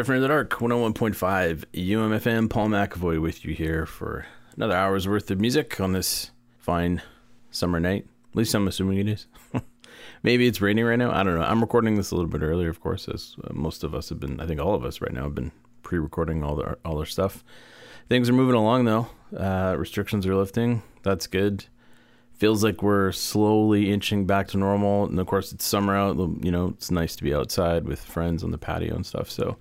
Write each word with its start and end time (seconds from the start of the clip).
Drifting 0.00 0.16
in 0.16 0.22
the 0.22 0.28
Dark, 0.28 0.48
101.5 0.52 1.64
UMFM. 1.74 2.48
Paul 2.48 2.68
McAvoy 2.68 3.20
with 3.20 3.44
you 3.44 3.52
here 3.52 3.84
for 3.84 4.24
another 4.56 4.74
hour's 4.74 5.06
worth 5.06 5.30
of 5.30 5.38
music 5.38 5.78
on 5.78 5.92
this 5.92 6.30
fine 6.56 7.02
summer 7.50 7.78
night. 7.78 8.06
At 8.30 8.36
least 8.36 8.54
I'm 8.54 8.66
assuming 8.66 8.96
it 8.96 9.08
is. 9.08 9.26
Maybe 10.22 10.46
it's 10.46 10.62
raining 10.62 10.86
right 10.86 10.98
now. 10.98 11.12
I 11.12 11.22
don't 11.22 11.34
know. 11.34 11.44
I'm 11.44 11.60
recording 11.60 11.96
this 11.96 12.12
a 12.12 12.14
little 12.14 12.30
bit 12.30 12.40
earlier, 12.40 12.70
of 12.70 12.80
course, 12.80 13.08
as 13.08 13.36
uh, 13.44 13.52
most 13.52 13.84
of 13.84 13.94
us 13.94 14.08
have 14.08 14.18
been. 14.18 14.40
I 14.40 14.46
think 14.46 14.58
all 14.58 14.74
of 14.74 14.86
us 14.86 15.02
right 15.02 15.12
now 15.12 15.24
have 15.24 15.34
been 15.34 15.52
pre-recording 15.82 16.42
all 16.42 16.56
the 16.56 16.78
all 16.82 16.98
our 16.98 17.04
stuff. 17.04 17.44
Things 18.08 18.30
are 18.30 18.32
moving 18.32 18.56
along 18.56 18.86
though. 18.86 19.06
Uh, 19.36 19.76
restrictions 19.76 20.26
are 20.26 20.34
lifting. 20.34 20.82
That's 21.02 21.26
good. 21.26 21.66
Feels 22.32 22.64
like 22.64 22.82
we're 22.82 23.12
slowly 23.12 23.92
inching 23.92 24.24
back 24.24 24.48
to 24.48 24.56
normal. 24.56 25.04
And 25.04 25.20
of 25.20 25.26
course, 25.26 25.52
it's 25.52 25.66
summer 25.66 25.94
out. 25.94 26.16
You 26.42 26.50
know, 26.50 26.68
it's 26.68 26.90
nice 26.90 27.16
to 27.16 27.22
be 27.22 27.34
outside 27.34 27.84
with 27.84 28.00
friends 28.00 28.42
on 28.42 28.50
the 28.50 28.56
patio 28.56 28.94
and 28.94 29.04
stuff. 29.04 29.30
So 29.30 29.58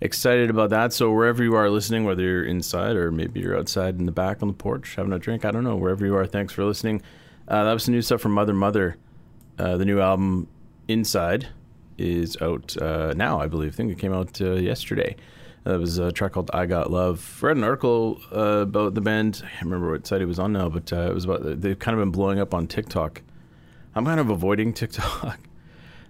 excited 0.00 0.50
about 0.50 0.70
that. 0.70 0.92
So 0.92 1.12
wherever 1.12 1.42
you 1.42 1.54
are 1.54 1.70
listening, 1.70 2.04
whether 2.04 2.22
you're 2.22 2.44
inside 2.44 2.96
or 2.96 3.10
maybe 3.10 3.40
you're 3.40 3.58
outside 3.58 3.98
in 3.98 4.06
the 4.06 4.12
back 4.12 4.42
on 4.42 4.48
the 4.48 4.54
porch 4.54 4.94
having 4.96 5.12
a 5.12 5.18
drink, 5.18 5.44
I 5.44 5.50
don't 5.50 5.64
know. 5.64 5.76
Wherever 5.76 6.04
you 6.04 6.14
are, 6.16 6.26
thanks 6.26 6.52
for 6.52 6.64
listening. 6.64 7.02
Uh, 7.48 7.64
that 7.64 7.72
was 7.72 7.84
some 7.84 7.94
new 7.94 8.02
stuff 8.02 8.20
from 8.20 8.32
Mother 8.32 8.54
Mother. 8.54 8.96
Uh, 9.58 9.76
the 9.76 9.84
new 9.84 10.00
album 10.00 10.48
Inside 10.88 11.48
is 11.98 12.36
out 12.40 12.76
uh, 12.80 13.12
now, 13.16 13.40
I 13.40 13.48
believe. 13.48 13.72
I 13.72 13.76
think 13.76 13.90
it 13.90 13.98
came 13.98 14.12
out 14.12 14.40
uh, 14.40 14.52
yesterday. 14.52 15.16
That 15.64 15.80
was 15.80 15.98
a 15.98 16.12
track 16.12 16.32
called 16.32 16.48
"I 16.54 16.66
Got 16.66 16.92
Love." 16.92 17.42
Read 17.42 17.56
an 17.56 17.64
article 17.64 18.20
uh, 18.32 18.60
about 18.60 18.94
the 18.94 19.00
band. 19.00 19.42
I 19.44 19.48
can't 19.48 19.64
remember 19.64 19.90
what 19.90 20.06
site 20.06 20.20
it 20.20 20.26
was 20.26 20.38
on 20.38 20.52
now, 20.52 20.68
but 20.68 20.92
uh, 20.92 21.08
it 21.08 21.14
was 21.14 21.24
about 21.24 21.60
they've 21.60 21.78
kind 21.78 21.98
of 21.98 22.02
been 22.02 22.12
blowing 22.12 22.38
up 22.38 22.54
on 22.54 22.68
TikTok. 22.68 23.22
I'm 23.96 24.04
kind 24.04 24.20
of 24.20 24.30
avoiding 24.30 24.72
TikTok. 24.74 25.40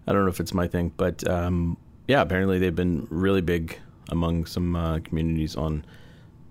I 0.06 0.12
don't 0.12 0.24
know 0.24 0.30
if 0.30 0.40
it's 0.40 0.52
my 0.52 0.68
thing, 0.68 0.92
but 0.96 1.26
um, 1.26 1.78
yeah, 2.08 2.22
apparently 2.22 2.58
they've 2.58 2.74
been 2.74 3.06
really 3.10 3.40
big 3.40 3.78
among 4.08 4.46
some 4.46 4.76
uh, 4.76 5.00
communities 5.00 5.56
on 5.56 5.84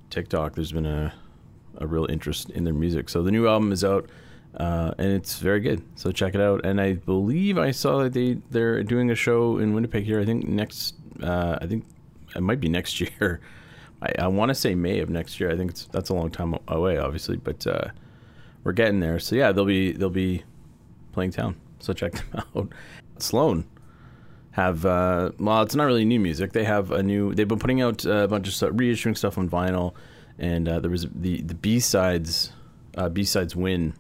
TikTok. 0.10 0.56
There's 0.56 0.72
been 0.72 0.86
a 0.86 1.14
a 1.78 1.88
real 1.88 2.06
interest 2.10 2.50
in 2.52 2.64
their 2.64 2.74
music. 2.74 3.10
So 3.10 3.22
the 3.22 3.32
new 3.32 3.48
album 3.48 3.72
is 3.72 3.84
out, 3.84 4.10
uh, 4.58 4.94
and 4.98 5.12
it's 5.12 5.40
very 5.40 5.60
good. 5.60 5.84
So 5.96 6.12
check 6.12 6.36
it 6.36 6.42
out. 6.42 6.66
And 6.66 6.80
I 6.80 6.94
believe 6.94 7.58
I 7.58 7.72
saw 7.72 8.04
that 8.04 8.14
they 8.14 8.38
they're 8.50 8.84
doing 8.84 9.12
a 9.12 9.16
show 9.16 9.58
in 9.58 9.74
Winnipeg 9.74 10.04
here. 10.04 10.20
I 10.20 10.26
think 10.26 10.48
next. 10.48 10.96
Uh, 11.22 11.58
I 11.62 11.68
think 11.68 11.86
it 12.36 12.42
might 12.42 12.60
be 12.60 12.70
next 12.70 13.00
year. 13.02 13.40
I, 14.02 14.12
I 14.20 14.28
want 14.28 14.50
to 14.50 14.56
say 14.56 14.76
May 14.76 15.00
of 15.00 15.10
next 15.10 15.40
year. 15.40 15.52
I 15.52 15.56
think 15.56 15.72
it's 15.72 15.86
that's 15.86 16.10
a 16.10 16.14
long 16.14 16.30
time 16.32 16.56
away, 16.68 16.98
obviously, 16.98 17.38
but 17.38 17.66
uh, 17.66 17.90
we're 18.64 18.74
getting 18.74 19.00
there. 19.00 19.20
So 19.20 19.36
yeah, 19.36 19.52
they'll 19.52 19.66
be 19.66 19.94
they'll 19.94 20.10
be 20.10 20.44
playing 21.12 21.32
town. 21.32 21.56
So 21.80 21.94
check 21.94 22.14
them 22.14 22.44
out. 22.56 22.70
Sloan 23.18 23.66
have 24.56 24.86
uh, 24.86 25.32
well, 25.38 25.64
it's 25.64 25.76
not 25.76 25.84
really 25.84 26.06
new 26.06 26.20
music. 26.20 26.54
They 26.54 26.64
have 26.64 26.90
a 26.90 27.04
new. 27.04 27.36
They've 27.36 27.48
been 27.48 27.60
putting 27.60 27.82
out 27.82 28.06
a 28.06 28.26
bunch 28.26 28.48
of 28.48 28.54
stuff, 28.54 28.72
reissuing 28.72 29.18
stuff 29.18 29.38
on 29.38 29.50
vinyl, 29.50 29.94
and 30.40 30.70
uh, 30.70 30.80
there 30.80 30.90
was 30.90 31.08
the 31.14 31.42
the 31.42 31.54
B 31.54 31.82
sides, 31.82 32.54
uh, 32.96 33.10
B 33.10 33.26
sides 33.26 33.54
win. 33.54 33.94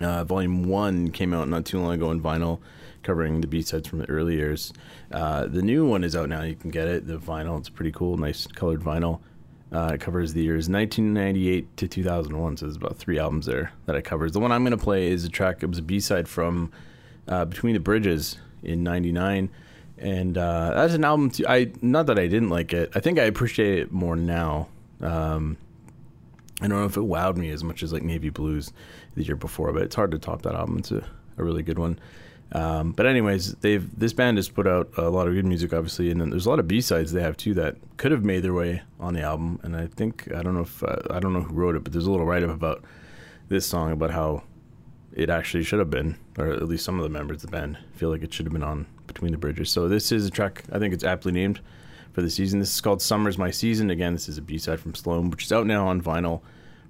Uh, 0.00 0.24
volume 0.24 0.64
one 0.64 1.12
came 1.12 1.32
out 1.32 1.48
not 1.48 1.64
too 1.64 1.78
long 1.78 1.92
ago 1.92 2.08
on 2.08 2.20
vinyl, 2.20 2.58
covering 3.04 3.42
the 3.42 3.46
B 3.46 3.62
sides 3.62 3.86
from 3.86 4.00
the 4.00 4.10
early 4.10 4.34
years. 4.34 4.72
Uh, 5.12 5.46
the 5.46 5.62
new 5.62 5.86
one 5.86 6.02
is 6.02 6.16
out 6.16 6.28
now. 6.28 6.42
You 6.42 6.56
can 6.56 6.70
get 6.70 6.88
it. 6.88 7.06
The 7.06 7.16
vinyl. 7.16 7.56
It's 7.60 7.68
pretty 7.68 7.92
cool. 7.92 8.16
Nice 8.16 8.48
colored 8.48 8.80
vinyl. 8.80 9.20
Uh, 9.70 9.92
it 9.94 10.00
covers 10.00 10.32
the 10.32 10.42
years 10.42 10.68
1998 10.68 11.76
to 11.76 11.86
2001. 11.86 12.56
So 12.56 12.66
there's 12.66 12.76
about 12.76 12.96
three 12.96 13.20
albums 13.20 13.46
there 13.46 13.70
that 13.86 13.94
it 13.94 14.02
covers. 14.02 14.32
The 14.32 14.40
one 14.40 14.50
I'm 14.50 14.64
going 14.64 14.76
to 14.76 14.84
play 14.84 15.12
is 15.12 15.24
a 15.24 15.28
track. 15.28 15.62
It 15.62 15.66
was 15.66 15.78
a 15.78 15.82
B 15.82 16.00
side 16.00 16.26
from 16.26 16.72
uh, 17.28 17.44
Between 17.44 17.74
the 17.74 17.80
Bridges 17.80 18.38
in 18.64 18.82
'99, 18.82 19.50
and 19.98 20.38
uh, 20.38 20.72
that's 20.74 20.94
an 20.94 21.04
album. 21.04 21.30
Too, 21.30 21.46
I 21.46 21.72
not 21.82 22.06
that 22.06 22.18
I 22.18 22.26
didn't 22.26 22.50
like 22.50 22.72
it. 22.72 22.90
I 22.94 23.00
think 23.00 23.18
I 23.18 23.24
appreciate 23.24 23.78
it 23.78 23.92
more 23.92 24.16
now. 24.16 24.68
Um, 25.00 25.56
I 26.60 26.68
don't 26.68 26.78
know 26.78 26.86
if 26.86 26.96
it 26.96 27.00
wowed 27.00 27.36
me 27.36 27.50
as 27.50 27.64
much 27.64 27.82
as 27.82 27.92
like 27.92 28.02
Navy 28.02 28.30
Blues 28.30 28.72
the 29.14 29.24
year 29.24 29.36
before, 29.36 29.72
but 29.72 29.82
it's 29.82 29.94
hard 29.94 30.12
to 30.12 30.18
top 30.18 30.42
that 30.42 30.54
album. 30.54 30.78
It's 30.78 30.92
a, 30.92 31.04
a 31.36 31.44
really 31.44 31.62
good 31.62 31.78
one. 31.78 31.98
Um, 32.52 32.92
but 32.92 33.06
anyways, 33.06 33.54
they've 33.56 33.98
this 33.98 34.12
band 34.12 34.38
has 34.38 34.48
put 34.48 34.66
out 34.66 34.90
a 34.96 35.10
lot 35.10 35.26
of 35.26 35.34
good 35.34 35.44
music, 35.44 35.72
obviously, 35.72 36.10
and 36.10 36.20
then 36.20 36.30
there's 36.30 36.46
a 36.46 36.50
lot 36.50 36.60
of 36.60 36.68
B 36.68 36.80
sides 36.80 37.12
they 37.12 37.22
have 37.22 37.36
too 37.36 37.54
that 37.54 37.76
could 37.96 38.12
have 38.12 38.24
made 38.24 38.40
their 38.40 38.54
way 38.54 38.82
on 39.00 39.14
the 39.14 39.22
album. 39.22 39.58
And 39.62 39.76
I 39.76 39.88
think 39.88 40.32
I 40.32 40.42
don't 40.42 40.54
know 40.54 40.62
if 40.62 40.82
uh, 40.82 40.96
I 41.10 41.18
don't 41.18 41.32
know 41.32 41.42
who 41.42 41.54
wrote 41.54 41.74
it, 41.74 41.82
but 41.82 41.92
there's 41.92 42.06
a 42.06 42.10
little 42.10 42.26
write 42.26 42.44
up 42.44 42.50
about 42.50 42.84
this 43.48 43.66
song 43.66 43.90
about 43.90 44.10
how 44.10 44.44
it 45.14 45.30
actually 45.30 45.62
should 45.62 45.78
have 45.78 45.90
been, 45.90 46.16
or 46.36 46.50
at 46.50 46.68
least 46.68 46.84
some 46.84 46.98
of 46.98 47.04
the 47.04 47.08
members 47.08 47.36
of 47.36 47.50
the 47.50 47.56
band 47.56 47.78
feel 47.94 48.10
like 48.10 48.22
it 48.22 48.34
should 48.34 48.46
have 48.46 48.52
been 48.52 48.64
on 48.64 48.86
Between 49.06 49.30
the 49.30 49.38
Bridges. 49.38 49.70
So 49.70 49.88
this 49.88 50.10
is 50.10 50.26
a 50.26 50.30
track 50.30 50.64
I 50.72 50.78
think 50.78 50.92
it's 50.92 51.04
aptly 51.04 51.32
named 51.32 51.60
for 52.12 52.20
the 52.20 52.30
season. 52.30 52.58
This 52.58 52.74
is 52.74 52.80
called 52.80 53.00
Summer's 53.00 53.38
My 53.38 53.50
Season. 53.50 53.90
Again, 53.90 54.12
this 54.12 54.28
is 54.28 54.38
a 54.38 54.42
B 54.42 54.58
side 54.58 54.80
from 54.80 54.94
Sloan, 54.94 55.30
which 55.30 55.44
is 55.44 55.52
out 55.52 55.66
now 55.66 55.86
on 55.86 56.02
vinyl. 56.02 56.42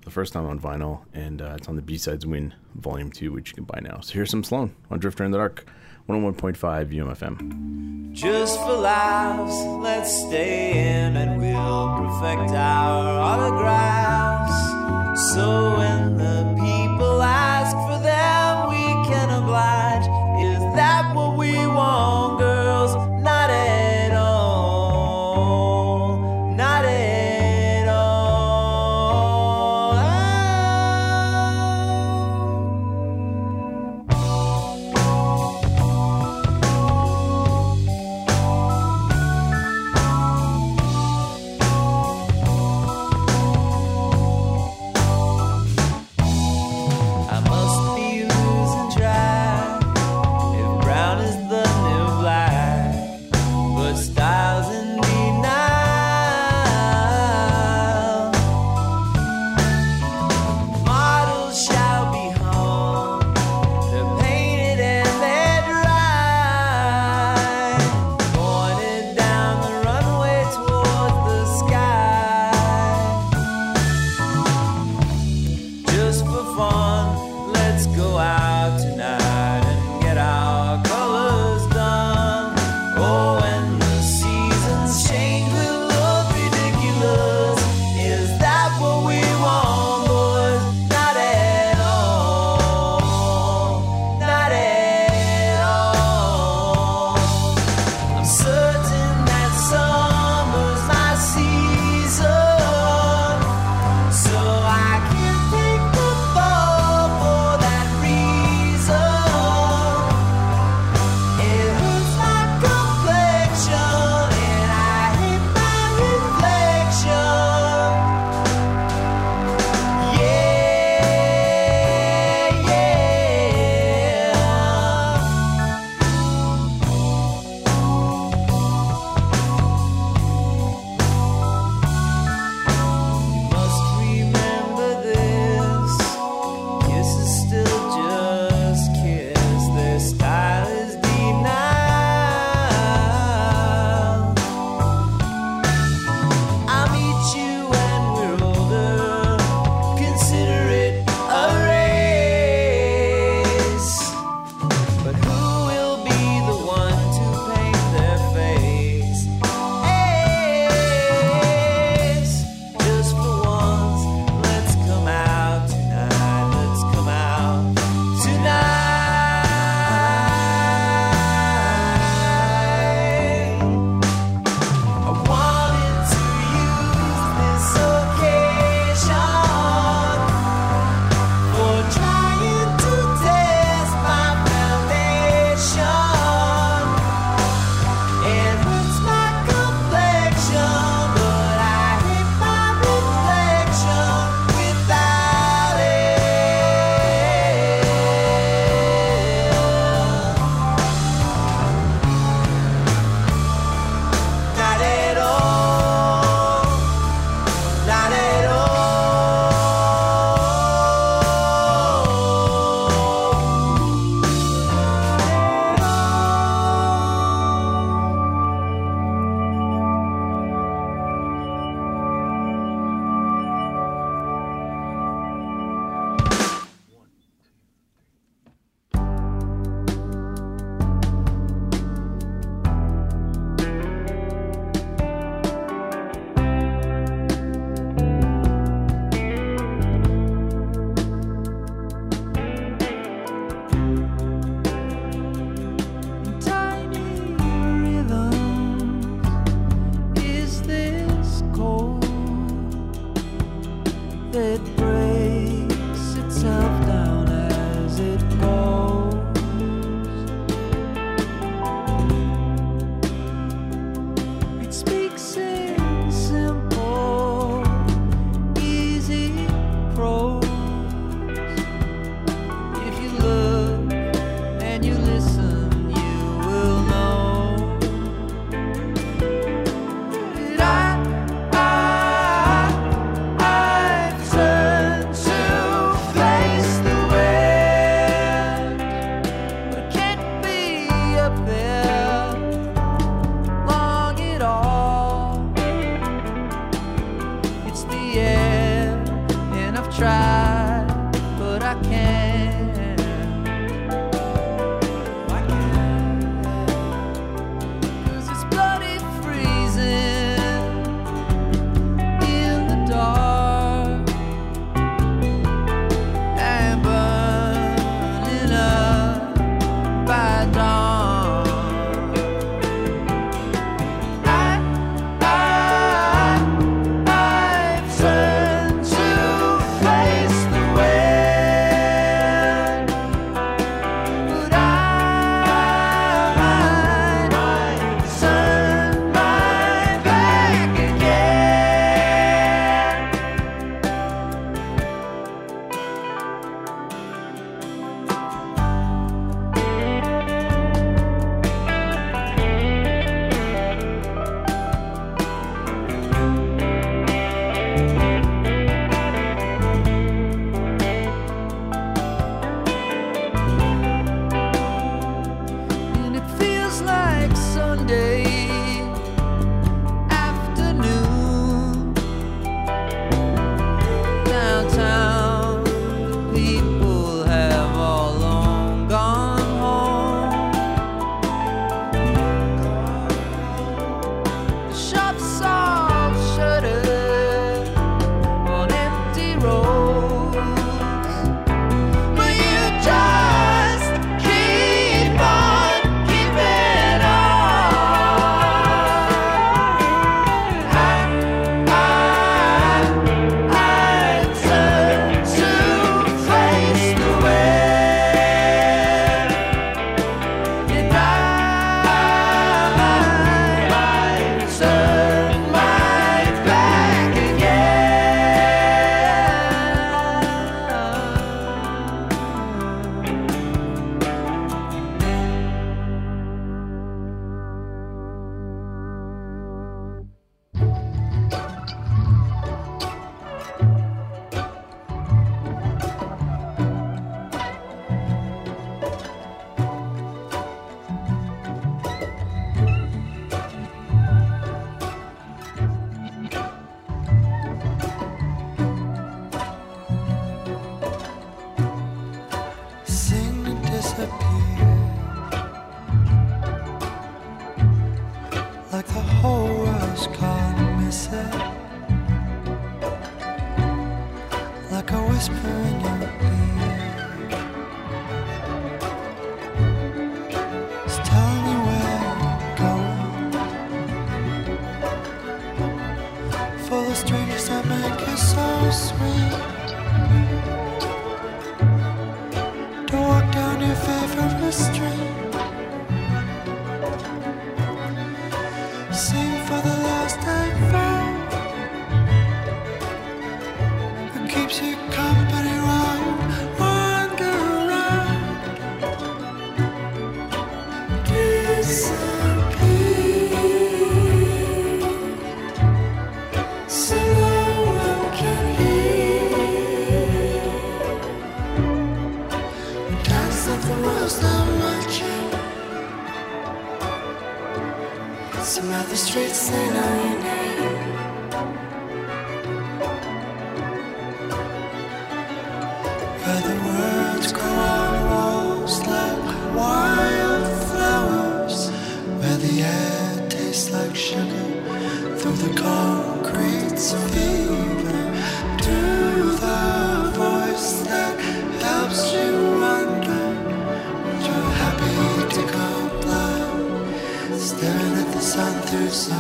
The 0.05 0.11
first 0.11 0.33
time 0.33 0.45
on 0.47 0.59
vinyl, 0.59 1.01
and 1.15 1.41
uh, 1.41 1.55
it's 1.57 1.67
on 1.67 1.77
the 1.77 1.83
B 1.83 1.97
Sides 1.97 2.27
Win 2.27 2.53
Volume 2.75 3.11
2, 3.11 3.33
which 3.33 3.51
you 3.51 3.55
can 3.55 3.65
buy 3.65 3.81
now. 3.83 4.01
So 4.01 4.15
here's 4.15 4.31
some 4.31 4.45
Sloan 4.45 4.75
on 4.91 4.99
Drifter 4.99 5.25
in 5.25 5.31
the 5.31 5.39
Dark, 5.39 5.67
101.5 6.09 6.57
UMFM. 6.93 8.13
Just 8.13 8.61
for 8.61 8.73
laughs, 8.73 9.55
let's 9.83 10.15
stay 10.27 10.73
in 10.73 11.17
and 11.17 11.41
we'll 11.41 11.97
perfect 11.97 12.53
our 12.53 13.19
autographs. 13.19 14.53
So 15.33 15.79
when 15.79 16.19
the 16.19 16.55
people 16.55 16.74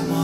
through 0.03 0.24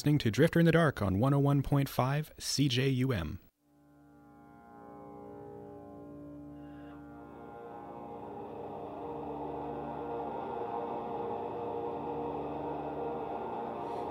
listening 0.00 0.16
to 0.16 0.30
Drifter 0.30 0.58
in 0.58 0.64
the 0.64 0.72
Dark 0.72 1.02
on 1.02 1.16
101.5 1.16 2.30
CJUM. 2.40 3.36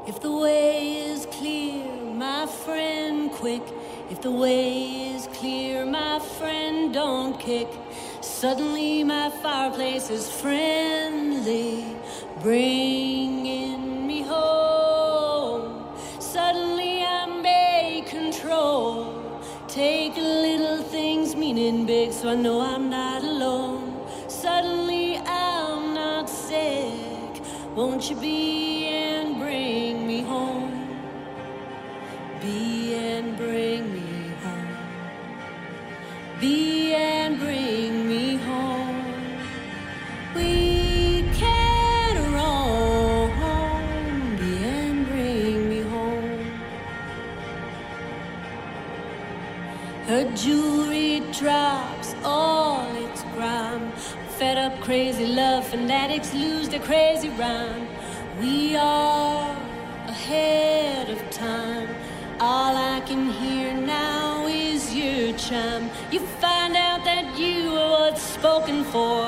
If 0.08 0.22
the 0.22 0.32
way 0.32 0.98
is 0.98 1.26
clear, 1.32 1.84
my 2.14 2.46
friend, 2.46 3.32
quick. 3.32 3.64
If 4.12 4.22
the 4.22 4.30
way 4.30 5.10
is 5.16 5.26
clear, 5.34 5.88
my 5.88 6.20
friend, 6.20 6.94
don't 6.94 7.40
kick. 7.40 7.68
Suddenly 8.22 9.04
my 9.06 9.32
fireplace 9.42 10.12
is 10.12 10.30
friendly, 10.30 11.84
bringing 12.44 13.29
so 22.20 22.28
I 22.28 22.36
know 22.36 22.60
I'm 22.60 22.90
not 22.90 23.24
alone. 23.24 23.96
Suddenly 24.28 25.16
I'm 25.20 25.94
not 25.94 26.30
sick. 26.30 27.42
Won't 27.76 28.10
you 28.10 28.18
be 28.18 28.59
lose 56.28 56.68
their 56.68 56.82
crazy 56.82 57.30
rhyme. 57.30 57.88
We 58.42 58.76
are 58.76 59.56
ahead 60.08 61.10
of 61.10 61.20
time. 61.32 61.88
All 62.40 62.76
I 62.76 63.00
can 63.02 63.30
hear 63.32 63.74
now 63.74 64.46
is 64.48 64.94
your 64.94 65.38
chime. 65.38 65.90
You 66.12 66.20
find 66.20 66.76
out 66.76 67.04
that 67.06 67.38
you 67.38 67.76
are 67.76 67.92
what's 68.02 68.22
spoken 68.22 68.84
for, 68.86 69.24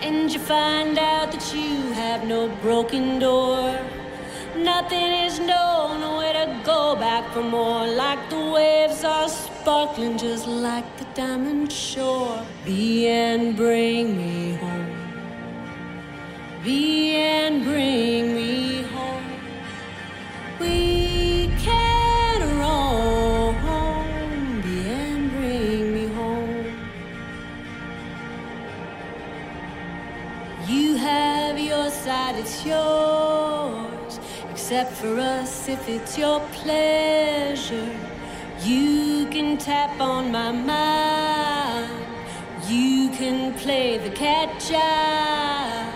and 0.00 0.32
you 0.32 0.38
find 0.38 0.98
out 0.98 1.32
that 1.32 1.54
you 1.54 1.92
have 1.92 2.26
no 2.26 2.48
broken 2.62 3.18
door. 3.18 3.78
Nothing 4.56 5.10
is 5.26 5.38
known 5.40 6.00
where 6.16 6.32
to 6.32 6.46
go 6.64 6.94
back 6.96 7.24
for 7.32 7.42
more. 7.42 7.86
Like 7.86 8.30
the 8.30 8.44
waves 8.56 9.02
are 9.04 9.28
sparkling, 9.28 10.16
just 10.16 10.46
like 10.46 10.86
the 10.98 11.06
diamond 11.14 11.72
shore. 11.72 12.40
Be 12.64 13.08
and 13.08 13.56
bring 13.56 14.16
me 14.16 14.54
home. 14.54 14.73
Be 16.64 17.16
and 17.16 17.62
bring 17.62 18.34
me 18.34 18.84
home. 18.84 19.22
We 20.58 21.48
can 21.58 22.40
roam. 22.58 23.56
Be 24.62 24.88
and 24.88 25.30
bring 25.32 25.92
me 25.92 26.06
home. 26.14 26.64
You 30.66 30.96
have 30.96 31.58
your 31.58 31.90
side, 31.90 32.36
it's 32.36 32.64
yours. 32.64 34.18
Except 34.50 34.90
for 34.94 35.18
us, 35.18 35.68
if 35.68 35.86
it's 35.86 36.16
your 36.16 36.40
pleasure, 36.52 37.90
you 38.62 39.26
can 39.26 39.58
tap 39.58 40.00
on 40.00 40.32
my 40.32 40.50
mind. 40.50 42.06
You 42.66 43.10
can 43.10 43.52
play 43.52 43.98
the 43.98 44.08
catch 44.16 44.72
eye. 44.72 45.93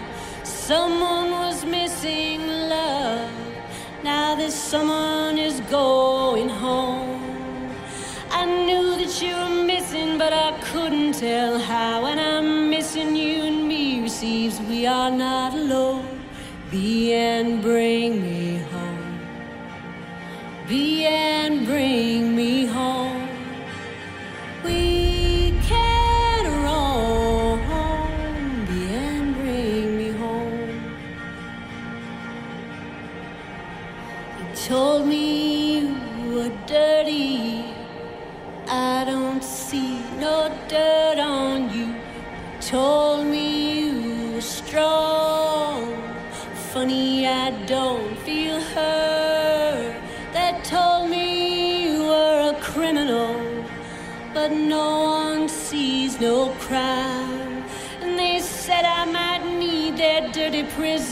Someone 0.69 1.31
was 1.31 1.65
missing 1.65 2.47
love. 2.69 3.31
Now 4.05 4.35
this 4.35 4.55
someone 4.55 5.39
is 5.39 5.61
going 5.61 6.51
home. 6.51 7.73
I 8.31 8.45
knew 8.45 8.95
that 8.97 9.23
you 9.23 9.35
were 9.35 9.65
missing, 9.65 10.19
but 10.19 10.35
I 10.35 10.51
couldn't 10.71 11.15
tell 11.15 11.59
how. 11.59 12.05
And 12.05 12.21
I'm 12.21 12.69
missing 12.69 13.17
you, 13.17 13.45
and 13.45 13.67
me 13.67 14.03
receives 14.03 14.61
we 14.61 14.85
are 14.85 15.11
not 15.11 15.55
alone. 15.55 16.21
Be 16.71 17.15
and 17.15 17.63
bring 17.63 18.21
me 18.21 18.59
home. 18.71 19.21
Be 20.69 21.07
and 21.07 21.65
bring 21.65 22.37
me 22.37 22.67
home. 22.67 22.98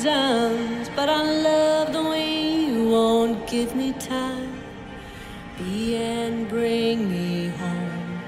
Prisons, 0.06 0.88
but 0.94 1.08
I 1.08 1.22
love 1.22 1.92
the 1.92 2.02
way 2.02 2.66
you 2.66 2.88
won't 2.88 3.46
give 3.48 3.74
me 3.74 3.92
time. 3.92 4.52
Be 5.58 5.96
and 5.96 6.48
bring 6.48 7.10
me 7.10 7.48
home. 7.48 8.22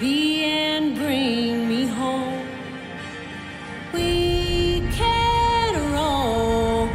Be 0.00 0.44
and 0.44 0.94
bring 0.94 1.68
me 1.68 1.86
home. 1.86 2.46
We 3.92 4.80
can 4.92 5.74
roam. 5.92 6.88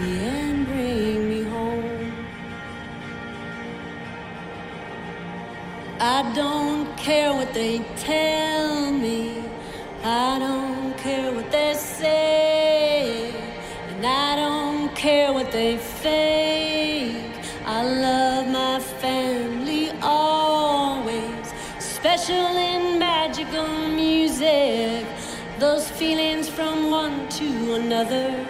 Be 0.00 0.12
and 0.18 0.66
bring 0.66 1.28
me 1.28 1.42
home. 1.44 2.12
I 6.00 6.32
don't 6.34 6.96
care 6.96 7.32
what 7.32 7.52
they 7.54 7.78
magical 23.40 23.88
music. 23.88 25.06
Those 25.58 25.88
feelings 25.90 26.48
from 26.48 26.90
one 26.90 27.28
to 27.28 27.74
another. 27.74 28.46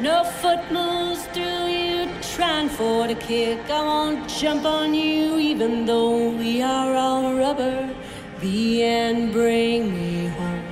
No 0.00 0.24
foot 0.24 0.60
moves 0.70 1.24
through 1.26 1.66
you 1.66 2.08
trying 2.34 2.68
for 2.68 3.06
the 3.06 3.14
kick. 3.14 3.58
I 3.70 3.82
won't 3.82 4.28
jump 4.28 4.64
on 4.64 4.94
you 4.94 5.38
even 5.38 5.86
though 5.86 6.30
we 6.30 6.62
are 6.62 6.94
all 6.94 7.34
rubber. 7.34 7.94
Be 8.40 8.82
and 8.82 9.32
bring 9.32 9.92
me 9.92 10.26
home. 10.26 10.62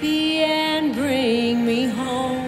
Be 0.00 0.42
and 0.42 0.94
bring 0.94 1.66
me 1.66 1.86
home. 1.86 2.45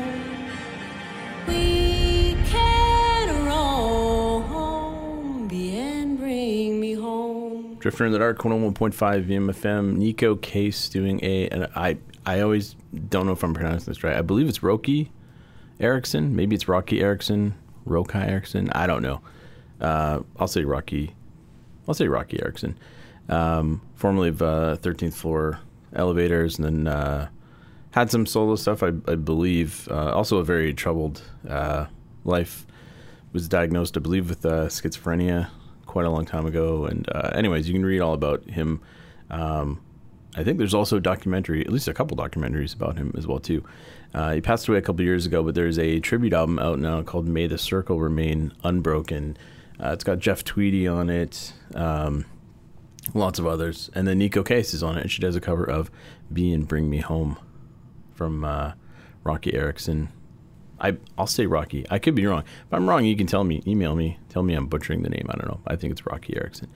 Drifter 7.99 8.07
in 8.07 8.13
the 8.13 8.19
Dark, 8.21 8.39
101.5 8.39 9.27
UMFM. 9.27 9.97
Neko 9.97 10.41
Case 10.41 10.89
doing 10.89 11.19
a, 11.21 11.49
and 11.49 11.67
I, 11.75 11.99
I 12.25 12.43
always 12.43 12.77
don't 13.09 13.27
know 13.27 13.33
if 13.33 13.43
I'm 13.43 13.55
pronouncing 13.55 13.91
this 13.91 14.05
right. 14.05 14.17
I 14.17 14.23
believe 14.23 14.49
it's 14.49 14.61
Roki 14.61 15.09
Erickson. 15.81 16.37
Maybe 16.37 16.55
it's 16.55 16.69
Rocky 16.69 17.01
Erickson, 17.01 17.57
Rokai 17.89 18.29
Erickson. 18.29 18.71
I 18.71 18.87
don't 18.87 19.03
know. 19.03 19.21
Uh, 19.81 20.21
I'll 20.39 20.47
say 20.47 20.63
Rocky. 20.63 21.17
I'll 21.89 21.95
say 21.95 22.07
Rocky 22.07 22.41
Erickson. 22.41 22.79
Um, 23.29 23.83
formerly 23.97 24.29
of 24.29 24.43
uh, 24.43 24.77
13th 24.81 25.15
Floor 25.15 25.59
Elevators, 25.93 26.57
and 26.57 26.87
then 26.87 26.87
uh, 26.87 27.29
had 27.91 28.13
some 28.13 28.27
solo 28.27 28.55
stuff, 28.55 28.85
I, 28.85 28.93
I 29.09 29.17
believe. 29.17 29.89
Uh, 29.91 30.13
also, 30.13 30.37
a 30.39 30.45
very 30.45 30.73
troubled 30.73 31.21
uh, 31.49 31.87
life. 32.25 32.65
Was 33.33 33.49
diagnosed, 33.49 33.97
I 33.97 34.01
believe, 34.01 34.29
with 34.29 34.47
uh, 34.47 34.67
schizophrenia 34.69 35.49
quite 35.99 36.07
a 36.07 36.11
long 36.11 36.25
time 36.25 36.47
ago. 36.47 36.87
And, 36.87 37.09
uh, 37.13 37.33
anyways, 37.35 37.67
you 37.67 37.75
can 37.75 37.85
read 37.85 38.01
all 38.01 38.15
about 38.15 38.49
him. 38.49 38.81
Um, 39.31 39.81
I 40.37 40.45
think 40.45 40.59
there's 40.59 40.73
also 40.73 40.99
a 40.99 41.01
documentary, 41.01 41.61
at 41.63 41.73
least 41.73 41.89
a 41.89 41.93
couple 41.93 42.17
documentaries 42.17 42.73
about 42.73 42.97
him 42.97 43.13
as 43.19 43.27
well 43.27 43.41
too. 43.41 43.65
Uh, 44.15 44.35
he 44.35 44.41
passed 44.41 44.69
away 44.69 44.79
a 44.79 44.81
couple 44.81 45.05
years 45.05 45.27
ago, 45.27 45.43
but 45.43 45.57
there's 45.57 45.77
a 45.77 45.99
tribute 45.99 46.33
album 46.33 46.61
out 46.61 46.79
now 46.79 47.03
called 47.03 47.27
"May 47.27 47.49
the 47.49 47.59
Circle 47.59 47.99
Remain 47.99 48.53
Unbroken." 48.63 49.37
Uh, 49.83 49.91
it's 49.91 50.05
got 50.05 50.21
Jeff 50.21 50.45
Tweedy 50.45 50.87
on 50.87 51.11
it, 51.11 51.53
um, 51.75 52.25
lots 53.13 53.41
of 53.41 53.47
others, 53.49 53.91
and 53.93 54.07
then 54.07 54.21
Neko 54.21 54.47
Case 54.47 54.73
is 54.73 54.85
on 54.85 54.97
it. 54.99 55.01
And 55.01 55.11
she 55.11 55.21
does 55.21 55.35
a 55.35 55.41
cover 55.41 55.65
of 55.69 55.91
"Be 56.33 56.53
and 56.53 56.69
Bring 56.69 56.89
Me 56.89 56.99
Home" 56.99 57.39
from 58.15 58.45
uh, 58.45 58.75
Rocky 59.25 59.53
Erickson. 59.53 60.11
I 60.81 60.97
I'll 61.17 61.27
say 61.27 61.47
Rocky. 61.47 61.87
I 61.91 61.99
could 61.99 62.15
be 62.15 62.27
wrong. 62.27 62.41
If 62.41 62.73
I'm 62.73 62.89
wrong, 62.89 63.05
you 63.05 63.17
can 63.17 63.27
tell 63.27 63.45
me. 63.45 63.63
Email 63.67 63.95
me. 63.95 64.19
Tell 64.29 64.43
me 64.43 64.55
I'm 64.55 64.67
butchering 64.67 65.03
the 65.03 65.11
name. 65.11 65.27
I 65.29 65.37
don't 65.37 65.49
know. 65.49 65.61
I 65.67 65.77
think 65.77 65.93
it's 65.93 66.07
Rocky 66.07 66.37
Erickson. 66.37 66.69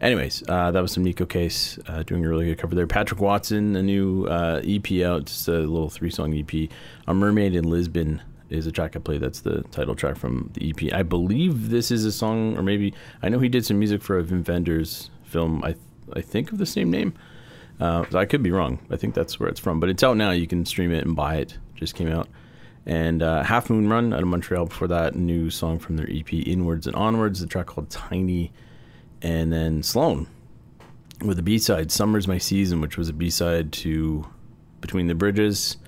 Anyways, 0.00 0.42
uh, 0.46 0.70
that 0.72 0.80
was 0.82 0.92
some 0.92 1.04
Neko 1.04 1.26
Case 1.26 1.78
uh, 1.86 2.02
doing 2.02 2.24
a 2.24 2.28
really 2.28 2.44
good 2.46 2.58
cover 2.58 2.74
there. 2.74 2.86
Patrick 2.86 3.20
Watson, 3.20 3.74
a 3.76 3.82
new 3.82 4.26
uh, 4.26 4.60
EP 4.62 5.02
out, 5.02 5.24
just 5.24 5.48
a 5.48 5.52
little 5.52 5.88
three 5.88 6.10
song 6.10 6.36
EP. 6.36 6.70
A 7.06 7.14
Mermaid 7.14 7.54
in 7.54 7.64
Lisbon 7.64 8.20
is 8.50 8.66
a 8.66 8.72
track 8.72 8.94
I 8.94 8.98
played. 8.98 9.22
That's 9.22 9.40
the 9.40 9.62
title 9.70 9.94
track 9.94 10.16
from 10.16 10.50
the 10.52 10.68
EP. 10.68 10.92
I 10.92 11.02
believe 11.02 11.70
this 11.70 11.90
is 11.90 12.04
a 12.04 12.12
song, 12.12 12.58
or 12.58 12.62
maybe 12.62 12.92
I 13.22 13.30
know 13.30 13.38
he 13.38 13.48
did 13.48 13.64
some 13.64 13.78
music 13.78 14.02
for 14.02 14.18
a 14.18 14.22
Wim 14.22 14.46
Wenders 14.46 15.10
film. 15.24 15.64
I 15.64 15.76
I 16.12 16.20
think 16.20 16.52
of 16.52 16.58
the 16.58 16.66
same 16.66 16.90
name. 16.90 17.14
Uh, 17.80 18.04
so 18.10 18.18
I 18.18 18.24
could 18.24 18.42
be 18.42 18.50
wrong. 18.50 18.78
I 18.90 18.96
think 18.96 19.14
that's 19.14 19.38
where 19.38 19.48
it's 19.48 19.60
from, 19.60 19.80
but 19.80 19.88
it's 19.88 20.02
out 20.02 20.16
now. 20.16 20.30
You 20.30 20.46
can 20.46 20.64
stream 20.64 20.92
it 20.92 21.04
and 21.04 21.14
buy 21.14 21.36
it. 21.36 21.58
Just 21.74 21.94
came 21.94 22.08
out. 22.08 22.28
And 22.86 23.22
uh, 23.22 23.42
Half 23.42 23.68
Moon 23.68 23.88
Run 23.88 24.12
out 24.12 24.22
of 24.22 24.28
Montreal. 24.28 24.66
Before 24.66 24.86
that, 24.88 25.16
new 25.16 25.50
song 25.50 25.78
from 25.80 25.96
their 25.96 26.08
EP, 26.08 26.32
Inwards 26.32 26.86
and 26.86 26.94
Onwards. 26.94 27.40
The 27.40 27.46
track 27.46 27.66
called 27.66 27.90
Tiny 27.90 28.52
and 29.22 29.52
then 29.52 29.82
Sloan 29.82 30.28
with 31.24 31.38
a 31.38 31.42
B 31.42 31.58
side, 31.58 31.90
"Summer's 31.90 32.28
My 32.28 32.38
Season," 32.38 32.80
which 32.80 32.96
was 32.96 33.08
a 33.08 33.12
B 33.12 33.30
side 33.30 33.72
to 33.72 34.26
"Between 34.80 35.06
the 35.06 35.14
Bridges." 35.14 35.78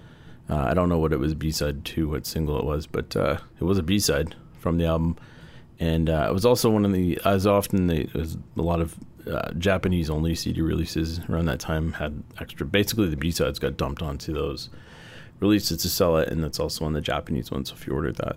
Uh, 0.50 0.56
I 0.56 0.74
don't 0.74 0.88
know 0.88 0.98
what 0.98 1.12
it 1.12 1.18
was 1.18 1.34
B 1.34 1.50
side 1.50 1.84
to, 1.84 2.08
what 2.08 2.26
single 2.26 2.58
it 2.58 2.64
was, 2.64 2.87
but 2.87 3.14
uh, 3.14 3.38
it 3.61 3.64
was 3.64 3.78
a 3.78 3.82
B 3.82 3.98
side 3.98 4.34
from 4.58 4.78
the 4.78 4.87
album, 4.87 5.16
and 5.78 6.08
uh, 6.08 6.26
it 6.28 6.32
was 6.32 6.46
also 6.46 6.70
one 6.70 6.84
of 6.84 6.92
the 6.92 7.20
as 7.24 7.46
often 7.46 7.87
the, 7.87 8.08
was 8.14 8.38
a 8.56 8.62
lot 8.62 8.80
of 8.80 8.96
uh, 9.30 9.52
Japanese 9.52 10.08
only 10.08 10.34
CD 10.34 10.62
releases 10.62 11.20
around 11.28 11.46
that 11.46 11.61
time 11.61 11.92
had 11.92 12.22
extra. 12.40 12.66
Basically, 12.66 13.08
the 13.08 13.16
B 13.16 13.30
sides 13.30 13.58
got 13.58 13.76
dumped 13.76 14.02
onto 14.02 14.32
those 14.32 14.70
releases 15.40 15.83
to 15.83 15.88
sell 15.88 16.16
it, 16.16 16.29
and 16.29 16.42
that's 16.42 16.59
also 16.59 16.85
on 16.85 16.92
the 16.92 17.01
Japanese 17.01 17.51
one. 17.51 17.64
So 17.64 17.74
if 17.74 17.87
you 17.87 17.92
ordered 17.92 18.16
that, 18.16 18.37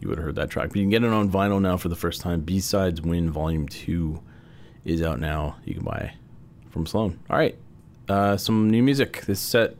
you 0.00 0.08
would 0.08 0.18
have 0.18 0.24
heard 0.24 0.36
that 0.36 0.50
track. 0.50 0.68
But 0.68 0.76
you 0.76 0.82
can 0.82 0.90
get 0.90 1.04
it 1.04 1.10
on 1.10 1.30
vinyl 1.30 1.60
now 1.60 1.76
for 1.76 1.88
the 1.88 1.96
first 1.96 2.20
time. 2.20 2.40
B 2.40 2.60
sides 2.60 3.00
Win 3.02 3.30
Volume 3.30 3.68
Two 3.68 4.22
is 4.84 5.02
out 5.02 5.20
now. 5.20 5.56
You 5.64 5.74
can 5.74 5.84
buy 5.84 6.14
from 6.70 6.86
Sloan. 6.86 7.18
All 7.28 7.36
right, 7.36 7.56
uh, 8.08 8.36
some 8.36 8.70
new 8.70 8.82
music. 8.82 9.22
This 9.22 9.40
set, 9.40 9.74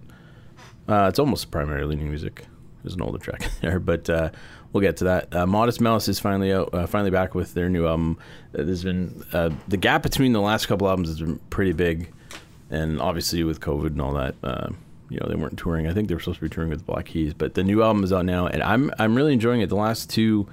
uh, 0.88 1.06
it's 1.08 1.18
almost 1.18 1.50
primarily 1.50 1.96
new 1.96 2.06
music. 2.06 2.46
There's 2.82 2.94
an 2.94 3.02
older 3.02 3.18
track 3.18 3.48
there, 3.60 3.78
but 3.78 4.08
uh, 4.10 4.30
we'll 4.72 4.80
get 4.82 4.96
to 4.98 5.04
that. 5.04 5.34
Uh, 5.34 5.46
Modest 5.46 5.80
Mouse 5.80 6.08
is 6.08 6.18
finally 6.20 6.52
out, 6.52 6.72
uh, 6.74 6.86
finally 6.86 7.10
back 7.10 7.34
with 7.34 7.54
their 7.54 7.68
new 7.68 7.86
album. 7.86 8.18
Uh, 8.54 8.62
There's 8.64 8.84
been 8.84 9.24
the 9.30 9.76
gap 9.76 10.02
between 10.02 10.32
the 10.32 10.40
last 10.40 10.66
couple 10.66 10.88
albums 10.88 11.08
has 11.08 11.20
been 11.20 11.38
pretty 11.50 11.72
big, 11.72 12.12
and 12.70 13.00
obviously 13.00 13.44
with 13.44 13.60
COVID 13.60 13.88
and 13.88 14.00
all 14.00 14.14
that, 14.14 14.34
you 15.08 15.18
know, 15.18 15.26
they 15.28 15.34
weren't 15.34 15.58
touring. 15.58 15.86
I 15.86 15.92
think 15.92 16.08
they 16.08 16.14
were 16.14 16.20
supposed 16.20 16.40
to 16.40 16.44
be 16.44 16.54
touring 16.54 16.70
with 16.70 16.84
Black 16.86 17.06
Keys, 17.06 17.34
but 17.34 17.54
the 17.54 17.64
new 17.64 17.82
album 17.82 18.04
is 18.04 18.12
out 18.12 18.24
now, 18.24 18.46
and 18.46 18.62
I'm 18.62 18.92
I'm 18.98 19.14
really 19.14 19.32
enjoying 19.32 19.60
it. 19.60 19.68
The 19.68 19.76
last 19.76 20.10
two. 20.10 20.48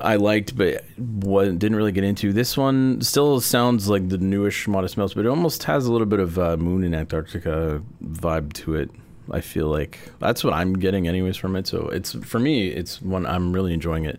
I 0.00 0.16
liked, 0.16 0.56
but 0.56 0.84
what 0.96 1.58
didn't 1.58 1.76
really 1.76 1.92
get 1.92 2.02
into. 2.02 2.32
This 2.32 2.56
one 2.56 3.02
still 3.02 3.42
sounds 3.42 3.90
like 3.90 4.08
the 4.08 4.16
newish 4.16 4.66
Modest 4.66 4.96
Mouse, 4.96 5.12
but 5.12 5.26
it 5.26 5.28
almost 5.28 5.64
has 5.64 5.84
a 5.84 5.92
little 5.92 6.06
bit 6.06 6.18
of 6.18 6.38
uh, 6.38 6.56
Moon 6.56 6.82
in 6.82 6.94
Antarctica 6.94 7.82
vibe 8.02 8.54
to 8.54 8.74
it. 8.76 8.90
I 9.30 9.42
feel 9.42 9.66
like 9.66 9.98
that's 10.18 10.42
what 10.42 10.54
I'm 10.54 10.78
getting, 10.78 11.06
anyways, 11.06 11.36
from 11.36 11.56
it. 11.56 11.66
So 11.66 11.88
it's 11.88 12.12
for 12.12 12.38
me, 12.38 12.68
it's 12.68 13.02
one 13.02 13.26
I'm 13.26 13.52
really 13.52 13.74
enjoying 13.74 14.06
it. 14.06 14.18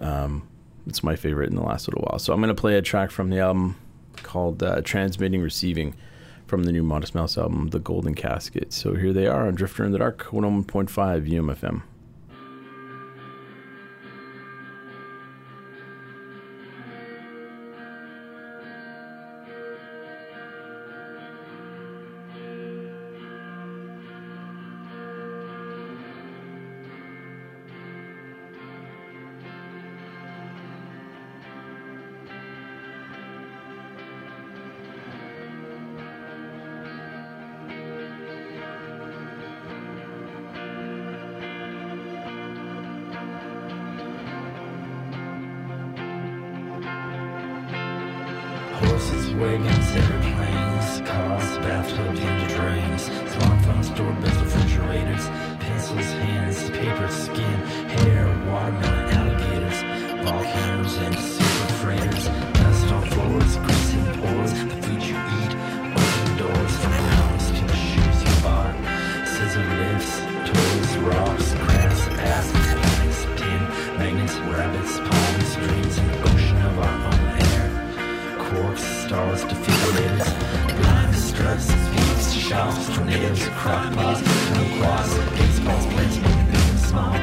Um, 0.00 0.48
it's 0.88 1.04
my 1.04 1.14
favorite 1.14 1.50
in 1.50 1.54
the 1.54 1.62
last 1.62 1.86
little 1.86 2.02
while. 2.02 2.18
So 2.18 2.32
I'm 2.32 2.40
gonna 2.40 2.54
play 2.54 2.76
a 2.76 2.82
track 2.82 3.12
from 3.12 3.30
the 3.30 3.38
album 3.38 3.76
called 4.24 4.64
uh, 4.64 4.80
"Transmitting 4.82 5.42
Receiving" 5.42 5.94
from 6.48 6.64
the 6.64 6.72
new 6.72 6.82
Modest 6.82 7.14
Mouse 7.14 7.36
album, 7.38 7.68
"The 7.68 7.78
Golden 7.78 8.14
Casket." 8.14 8.72
So 8.72 8.94
here 8.94 9.12
they 9.12 9.26
are 9.26 9.46
on 9.46 9.54
Drifter 9.54 9.84
in 9.84 9.92
the 9.92 9.98
Dark, 9.98 10.24
101.5 10.32 11.28
UMFM. 11.28 11.82
Horses, 48.98 49.32
wagons, 49.34 49.90
airplanes, 49.94 51.08
cars, 51.08 51.58
bathtubs, 51.58 52.18
and 52.18 52.50
drains. 52.50 53.08
Smartphones, 53.30 53.94
doorbells, 53.94 54.36
refrigerators, 54.42 55.28
pencils, 55.60 56.10
hands, 56.18 56.70
paper, 56.70 57.08
skin, 57.08 57.58
hair, 57.94 58.26
watermelon, 58.50 59.06
alligators, 59.14 59.78
volcanoes, 60.26 60.96
and 60.96 61.14
super 61.14 61.72
freighters. 61.74 62.26
Dust 62.58 62.90
on 62.90 63.02
floors, 63.10 63.56
grease 63.58 63.94
and 63.94 64.20
pores, 64.20 64.52
the 64.52 64.82
food 64.82 65.02
shops, 83.10 83.44
tornadoes, 83.44 83.52
crock 83.60 83.92
kumquats, 84.52 85.12
baseballs, 85.36 85.86
plenty 85.92 86.20
big 86.20 86.54
and 86.54 86.78
small, 86.78 87.14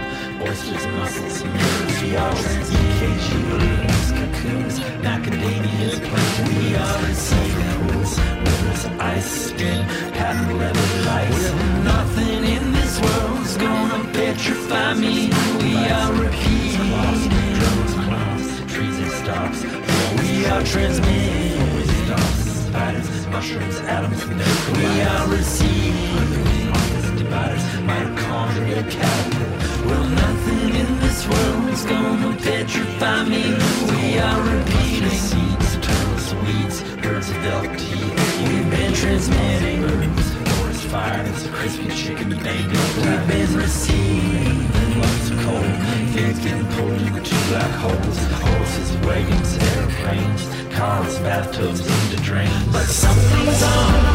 oysters, 0.41 0.85
mussels, 0.87 1.43
mirrors, 1.43 1.99
walls, 2.13 2.69
EKG 2.69 3.27
balloons, 3.49 4.07
cocoons, 4.17 4.79
macadamias, 5.03 5.97
plankton, 6.05 6.47
we 6.57 6.75
are 6.75 7.05
in 7.07 7.15
silver 7.15 7.91
pools, 7.91 8.19
rivers, 8.19 8.85
ice, 8.99 9.49
skin, 9.49 9.85
patent 10.13 10.57
leather 10.57 11.05
lights. 11.05 11.51
Nothing 11.83 12.43
in 12.45 12.71
this 12.71 12.99
world's 13.01 13.57
gonna 13.57 14.03
petrify 14.13 14.93
me. 14.93 15.29
We 15.59 15.75
are 15.89 16.13
repeating 16.13 16.89
drones, 17.57 17.93
clowns, 17.93 18.73
trees 18.73 18.97
and 18.99 19.11
stops. 19.11 19.63
We 20.21 20.45
are 20.47 20.63
transmitting 20.63 21.74
mushrooms, 23.35 23.77
atoms, 23.79 24.23
and 24.23 24.39
their 24.39 24.55
We 24.79 25.01
are 25.01 25.27
receiving 25.27 26.69
office 26.71 27.09
dividers, 27.19 27.63
mitochondria, 27.87 28.81
caterpillar. 28.89 29.85
Well, 29.87 30.07
nothing 30.23 30.69
in 30.81 30.89
this 31.03 31.27
world's 31.27 31.83
gonna 31.83 32.33
petrify 32.37 33.23
me. 33.33 33.43
We 33.91 34.19
are 34.27 34.41
repeating 34.53 35.19
seeds, 35.27 35.71
turtles, 35.85 36.29
weeds, 36.43 36.77
birds 37.03 37.29
of 37.29 37.37
teeth. 37.83 38.15
We've 38.47 38.69
been 38.71 38.93
transmitting 38.93 39.83
forest 40.49 40.85
fires, 40.93 41.47
crispy 41.55 41.89
chicken 41.89 42.29
banging. 42.45 42.87
We've 43.03 43.27
been 43.27 43.51
receiving 43.65 44.59
lots 45.01 45.29
of 45.31 45.37
cold. 45.43 45.75
Things 46.15 46.39
getting 46.39 46.67
pulled 46.75 47.01
into 47.01 47.35
black 47.49 47.73
holes. 47.83 48.17
Horses, 48.43 48.89
wagons, 49.05 49.51
airplanes, 49.71 50.64
cars, 50.75 51.17
bathtubs, 51.19 51.79
into 51.79 52.21
drains. 52.21 52.51
But 52.71 52.85
something's 52.85 53.63
on. 53.63 54.14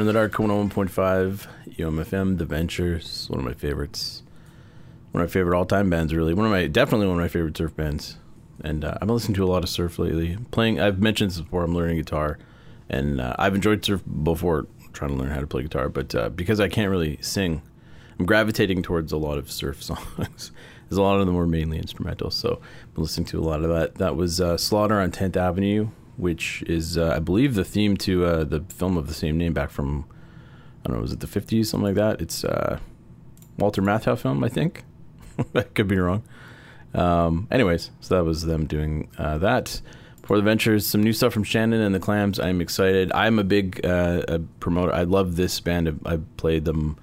In 0.00 0.06
the 0.06 0.14
Dark, 0.14 0.32
101.5, 0.32 1.46
UMFM, 1.76 2.38
The 2.38 2.46
Ventures, 2.46 3.26
one 3.28 3.38
of 3.38 3.44
my 3.44 3.52
favorites. 3.52 4.22
One 5.10 5.22
of 5.22 5.28
my 5.28 5.32
favorite 5.32 5.56
all 5.56 5.66
time 5.66 5.90
bands, 5.90 6.14
really. 6.14 6.32
One 6.32 6.46
of 6.46 6.50
my, 6.50 6.66
definitely 6.66 7.08
one 7.08 7.18
of 7.18 7.20
my 7.20 7.28
favorite 7.28 7.56
surf 7.56 7.76
bands. 7.76 8.16
And 8.64 8.86
uh, 8.86 8.94
I've 8.94 9.00
been 9.00 9.10
listening 9.10 9.34
to 9.34 9.44
a 9.44 9.46
lot 9.46 9.62
of 9.62 9.68
surf 9.68 9.98
lately. 9.98 10.38
Playing, 10.50 10.80
I've 10.80 10.98
mentioned 10.98 11.30
this 11.30 11.40
before, 11.40 11.62
I'm 11.62 11.74
learning 11.74 11.98
guitar. 11.98 12.38
And 12.88 13.20
uh, 13.20 13.36
I've 13.38 13.54
enjoyed 13.54 13.84
surf 13.84 14.02
before 14.24 14.66
trying 14.94 15.10
to 15.10 15.16
learn 15.16 15.30
how 15.30 15.40
to 15.40 15.46
play 15.46 15.62
guitar. 15.62 15.90
But 15.90 16.14
uh, 16.14 16.30
because 16.30 16.58
I 16.58 16.68
can't 16.68 16.90
really 16.90 17.18
sing, 17.20 17.60
I'm 18.18 18.24
gravitating 18.24 18.82
towards 18.82 19.12
a 19.12 19.18
lot 19.18 19.36
of 19.36 19.52
surf 19.52 19.82
songs. 19.82 20.52
There's 20.88 20.98
a 20.98 21.02
lot 21.02 21.20
of 21.20 21.26
them 21.26 21.34
were 21.34 21.46
mainly 21.46 21.76
instrumental. 21.76 22.30
So 22.30 22.62
I've 22.82 22.94
been 22.94 23.04
listening 23.04 23.26
to 23.26 23.38
a 23.38 23.44
lot 23.44 23.62
of 23.62 23.68
that. 23.68 23.96
That 23.96 24.16
was 24.16 24.40
uh, 24.40 24.56
Slaughter 24.56 24.98
on 25.00 25.12
10th 25.12 25.36
Avenue 25.36 25.90
which 26.16 26.62
is, 26.66 26.98
uh, 26.98 27.14
I 27.16 27.18
believe, 27.18 27.54
the 27.54 27.64
theme 27.64 27.96
to 27.98 28.24
uh, 28.24 28.44
the 28.44 28.60
film 28.68 28.96
of 28.96 29.06
the 29.06 29.14
same 29.14 29.38
name 29.38 29.52
back 29.52 29.70
from, 29.70 30.04
I 30.84 30.88
don't 30.88 30.96
know, 30.96 31.02
was 31.02 31.12
it 31.12 31.20
the 31.20 31.26
50s, 31.26 31.66
something 31.66 31.86
like 31.86 31.94
that? 31.96 32.20
It's 32.20 32.44
uh, 32.44 32.78
Walter 33.58 33.82
Matthau 33.82 34.18
film, 34.18 34.44
I 34.44 34.48
think. 34.48 34.84
I 35.54 35.62
could 35.62 35.88
be 35.88 35.98
wrong. 35.98 36.22
Um, 36.94 37.48
anyways, 37.50 37.90
so 38.00 38.16
that 38.16 38.24
was 38.24 38.42
them 38.42 38.66
doing 38.66 39.08
uh, 39.18 39.38
that. 39.38 39.80
For 40.24 40.36
the 40.36 40.42
Ventures, 40.42 40.86
some 40.86 41.02
new 41.02 41.12
stuff 41.12 41.32
from 41.32 41.42
Shannon 41.42 41.80
and 41.80 41.94
the 41.94 42.00
Clams. 42.00 42.38
I'm 42.38 42.60
excited. 42.60 43.10
I'm 43.12 43.38
a 43.38 43.44
big 43.44 43.84
uh, 43.84 44.22
a 44.28 44.38
promoter. 44.38 44.92
I 44.92 45.02
love 45.02 45.36
this 45.36 45.58
band. 45.58 46.00
I've, 46.06 46.36
played 46.36 46.64
them 46.64 46.96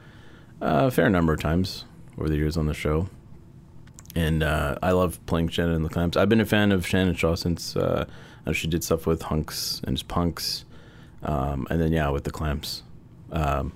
uh, 0.62 0.88
a 0.88 0.92
fair 0.92 1.10
number 1.10 1.34
of 1.34 1.42
times 1.42 1.84
over 2.18 2.30
the 2.30 2.38
years 2.38 2.56
on 2.56 2.68
the 2.68 2.74
show. 2.74 3.10
And 4.16 4.44
I 4.44 4.92
love 4.92 5.24
playing 5.26 5.50
Shannon 5.50 5.76
and 5.76 5.86
the 5.86 5.90
Clams. 5.90 6.16
I've 6.18 6.30
been 6.30 6.42
a 6.42 6.46
fan 6.46 6.72
of 6.72 6.88
Shannon 6.88 7.16
Shaw 7.16 7.36
since 7.36 7.76
uh, 7.76 8.06
she 8.54 8.68
did 8.68 8.84
stuff 8.84 9.06
with 9.06 9.24
Hunx 9.24 9.82
and 9.84 9.98
Punx, 10.08 10.64
um, 11.24 11.68
and 11.70 11.82
then 11.82 11.92
yeah, 11.92 12.10
with 12.10 12.24
the 12.24 12.32
Clams. 12.32 12.84
Um, 13.32 13.74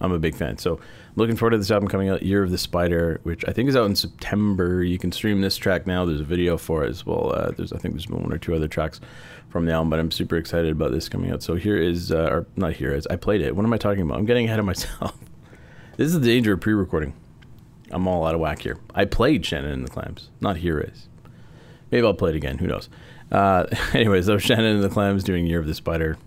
I'm 0.00 0.12
a 0.12 0.18
big 0.18 0.34
fan. 0.34 0.58
So 0.58 0.80
looking 1.16 1.36
forward 1.36 1.52
to 1.52 1.58
this 1.58 1.70
album 1.70 1.88
coming 1.88 2.08
out, 2.08 2.22
Year 2.22 2.42
of 2.42 2.50
the 2.50 2.58
Spider, 2.58 3.20
which 3.22 3.44
I 3.48 3.52
think 3.52 3.68
is 3.68 3.76
out 3.76 3.86
in 3.86 3.96
September. 3.96 4.82
You 4.82 4.98
can 4.98 5.12
stream 5.12 5.40
this 5.40 5.56
track 5.56 5.86
now. 5.86 6.04
There's 6.04 6.20
a 6.20 6.24
video 6.24 6.56
for 6.56 6.84
it 6.84 6.90
as 6.90 7.06
well. 7.06 7.32
Uh, 7.34 7.50
there's 7.52 7.72
I 7.72 7.78
think 7.78 7.94
there's 7.94 8.06
been 8.06 8.22
one 8.22 8.32
or 8.32 8.38
two 8.38 8.54
other 8.54 8.68
tracks 8.68 9.00
from 9.48 9.66
the 9.66 9.72
album, 9.72 9.90
but 9.90 9.98
I'm 9.98 10.10
super 10.10 10.36
excited 10.36 10.72
about 10.72 10.92
this 10.92 11.08
coming 11.08 11.30
out. 11.30 11.42
So 11.42 11.54
here 11.54 11.76
is, 11.76 12.10
uh, 12.10 12.28
or 12.30 12.46
not 12.56 12.74
here 12.74 12.92
is, 12.92 13.06
I 13.08 13.16
played 13.16 13.40
it. 13.40 13.54
What 13.54 13.64
am 13.64 13.72
I 13.72 13.78
talking 13.78 14.02
about? 14.02 14.18
I'm 14.18 14.26
getting 14.26 14.46
ahead 14.46 14.58
of 14.58 14.64
myself. 14.64 15.16
this 15.96 16.08
is 16.08 16.20
the 16.20 16.26
danger 16.26 16.54
of 16.54 16.60
pre-recording. 16.60 17.14
I'm 17.90 18.08
all 18.08 18.26
out 18.26 18.34
of 18.34 18.40
whack 18.40 18.62
here. 18.62 18.78
I 18.94 19.04
played 19.04 19.46
Shannon 19.46 19.70
and 19.70 19.86
the 19.86 19.90
Clams, 19.90 20.30
not 20.40 20.56
Here 20.56 20.80
Is. 20.80 21.08
Maybe 21.94 22.08
I'll 22.08 22.12
play 22.12 22.30
it 22.30 22.36
again. 22.36 22.58
Who 22.58 22.66
knows? 22.66 22.88
Uh, 23.30 23.66
anyways, 23.94 24.26
so 24.26 24.36
Shannon 24.36 24.74
and 24.74 24.82
the 24.82 24.88
Clams 24.88 25.22
doing 25.22 25.46
Year 25.46 25.60
of 25.60 25.68
the 25.68 25.74
Spider. 25.76 26.18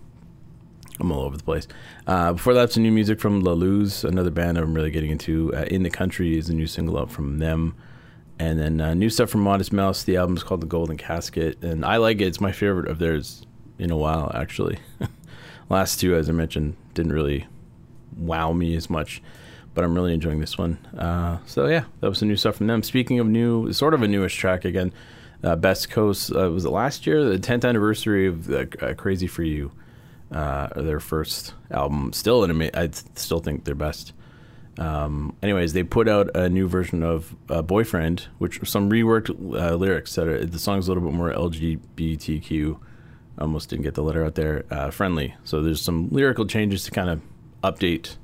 I'm 0.98 1.12
all 1.12 1.24
over 1.24 1.36
the 1.36 1.44
place. 1.44 1.68
Uh, 2.06 2.32
before 2.32 2.54
that, 2.54 2.72
some 2.72 2.84
new 2.84 2.90
music 2.90 3.20
from 3.20 3.42
La 3.42 3.52
Luz, 3.52 4.02
another 4.02 4.30
band 4.30 4.56
I'm 4.56 4.72
really 4.72 4.90
getting 4.90 5.10
into. 5.10 5.54
Uh, 5.54 5.64
in 5.64 5.82
the 5.82 5.90
Country 5.90 6.38
is 6.38 6.48
a 6.48 6.54
new 6.54 6.66
single 6.66 6.98
out 6.98 7.10
from 7.10 7.38
them. 7.38 7.74
And 8.38 8.58
then 8.58 8.80
uh, 8.80 8.94
new 8.94 9.10
stuff 9.10 9.28
from 9.28 9.42
Modest 9.42 9.70
Mouse. 9.70 10.04
The 10.04 10.16
album 10.16 10.38
is 10.38 10.42
called 10.42 10.62
The 10.62 10.66
Golden 10.66 10.96
Casket. 10.96 11.62
And 11.62 11.84
I 11.84 11.98
like 11.98 12.22
it. 12.22 12.28
It's 12.28 12.40
my 12.40 12.50
favorite 12.50 12.88
of 12.88 12.98
theirs 12.98 13.44
in 13.78 13.90
a 13.90 13.96
while, 13.98 14.32
actually. 14.34 14.78
Last 15.68 16.00
two, 16.00 16.14
as 16.14 16.30
I 16.30 16.32
mentioned, 16.32 16.76
didn't 16.94 17.12
really 17.12 17.46
wow 18.16 18.54
me 18.54 18.74
as 18.74 18.88
much. 18.88 19.20
But 19.74 19.84
I'm 19.84 19.94
really 19.94 20.14
enjoying 20.14 20.40
this 20.40 20.56
one. 20.56 20.78
Uh, 20.96 21.40
so, 21.44 21.66
yeah, 21.66 21.84
that 22.00 22.08
was 22.08 22.20
some 22.20 22.28
new 22.28 22.36
stuff 22.36 22.56
from 22.56 22.68
them. 22.68 22.82
Speaking 22.82 23.18
of 23.18 23.26
new, 23.26 23.70
sort 23.74 23.92
of 23.92 24.02
a 24.02 24.08
newish 24.08 24.34
track 24.34 24.64
again 24.64 24.94
uh, 25.42 25.56
Best 25.56 25.90
Coast 25.90 26.32
uh, 26.34 26.50
was 26.50 26.64
it 26.64 26.70
last 26.70 27.06
year? 27.06 27.24
The 27.24 27.38
10th 27.38 27.64
anniversary 27.64 28.26
of 28.26 28.46
the, 28.46 28.68
uh, 28.82 28.94
Crazy 28.94 29.26
for 29.26 29.42
You, 29.42 29.72
uh, 30.32 30.68
their 30.80 31.00
first 31.00 31.54
album. 31.70 32.12
Still 32.12 32.44
an 32.44 32.50
ama- 32.50 32.70
I 32.74 32.90
still 33.14 33.40
think 33.40 33.64
their 33.64 33.74
best. 33.74 34.12
Um, 34.78 35.36
anyways, 35.42 35.72
they 35.72 35.82
put 35.82 36.08
out 36.08 36.34
a 36.36 36.48
new 36.48 36.68
version 36.68 37.02
of 37.02 37.34
uh, 37.48 37.62
"Boyfriend," 37.62 38.28
which 38.38 38.60
some 38.68 38.90
reworked 38.90 39.30
uh, 39.30 39.74
lyrics 39.74 40.14
that 40.14 40.28
are 40.28 40.44
the 40.44 40.58
song's 40.58 40.86
a 40.86 40.90
little 40.92 41.08
bit 41.08 41.16
more 41.16 41.32
LGBTQ. 41.32 42.78
Almost 43.40 43.70
didn't 43.70 43.84
get 43.84 43.94
the 43.94 44.02
letter 44.02 44.24
out 44.24 44.34
there. 44.34 44.64
friendly. 44.92 45.34
So 45.44 45.62
there's 45.62 45.80
some 45.80 46.08
lyrical 46.10 46.46
changes 46.46 46.84
to 46.84 46.90
kind 46.90 47.08
of 47.10 47.22
update 47.62 48.16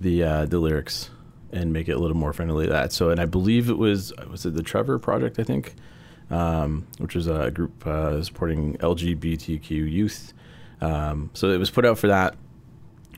the 0.00 0.46
the 0.48 0.58
lyrics 0.58 1.10
and 1.52 1.72
make 1.72 1.88
it 1.88 1.92
a 1.92 1.98
little 1.98 2.16
more 2.16 2.32
friendly 2.32 2.66
that. 2.66 2.92
So, 2.92 3.10
and 3.10 3.20
I 3.20 3.24
believe 3.24 3.68
it 3.70 3.78
was 3.78 4.12
was 4.30 4.46
it 4.46 4.54
the 4.54 4.62
Trevor 4.62 4.98
Project? 4.98 5.38
I 5.38 5.44
think 5.44 5.74
um, 6.30 6.86
which 6.98 7.16
is 7.16 7.26
a 7.26 7.50
group 7.50 7.86
uh, 7.86 8.22
supporting 8.22 8.76
LGBTQ 8.78 9.70
youth. 9.70 10.32
Um, 10.80 11.30
so 11.34 11.50
it 11.50 11.58
was 11.58 11.70
put 11.70 11.84
out 11.84 11.98
for 11.98 12.08
that 12.08 12.36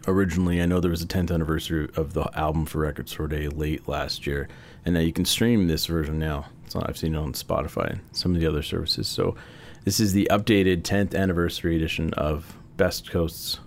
originally. 0.07 0.63
I 0.63 0.67
know 0.67 0.81
there 0.81 0.91
was 0.91 1.03
a 1.03 1.07
10th 1.07 1.33
anniversary 1.33 1.89
of 1.97 2.15
the 2.15 2.29
album 2.39 2.67
for 2.67 2.81
Record 2.81 3.09
Store 3.09 3.29
Day 3.29 3.49
late 3.49 3.89
last 3.89 4.27
year, 4.27 4.49
and 4.85 4.95
now 4.95 5.01
you 5.01 5.13
can 5.13 5.25
stream 5.25 5.69
this 5.69 5.87
version 5.87 6.19
now. 6.19 6.47
So 6.69 6.83
I've 6.85 6.99
seen 6.99 7.15
it 7.15 7.19
on 7.19 7.33
Spotify 7.33 7.93
and 7.93 8.01
some 8.13 8.35
of 8.35 8.41
the 8.41 8.47
other 8.47 8.63
services. 8.63 9.09
So 9.09 9.37
this 9.85 10.01
is 10.01 10.13
the 10.13 10.29
updated 10.31 10.83
10th 10.83 11.15
anniversary 11.15 11.77
edition 11.77 12.13
of 12.15 12.57
Best 12.77 13.11
Coast's 13.11 13.59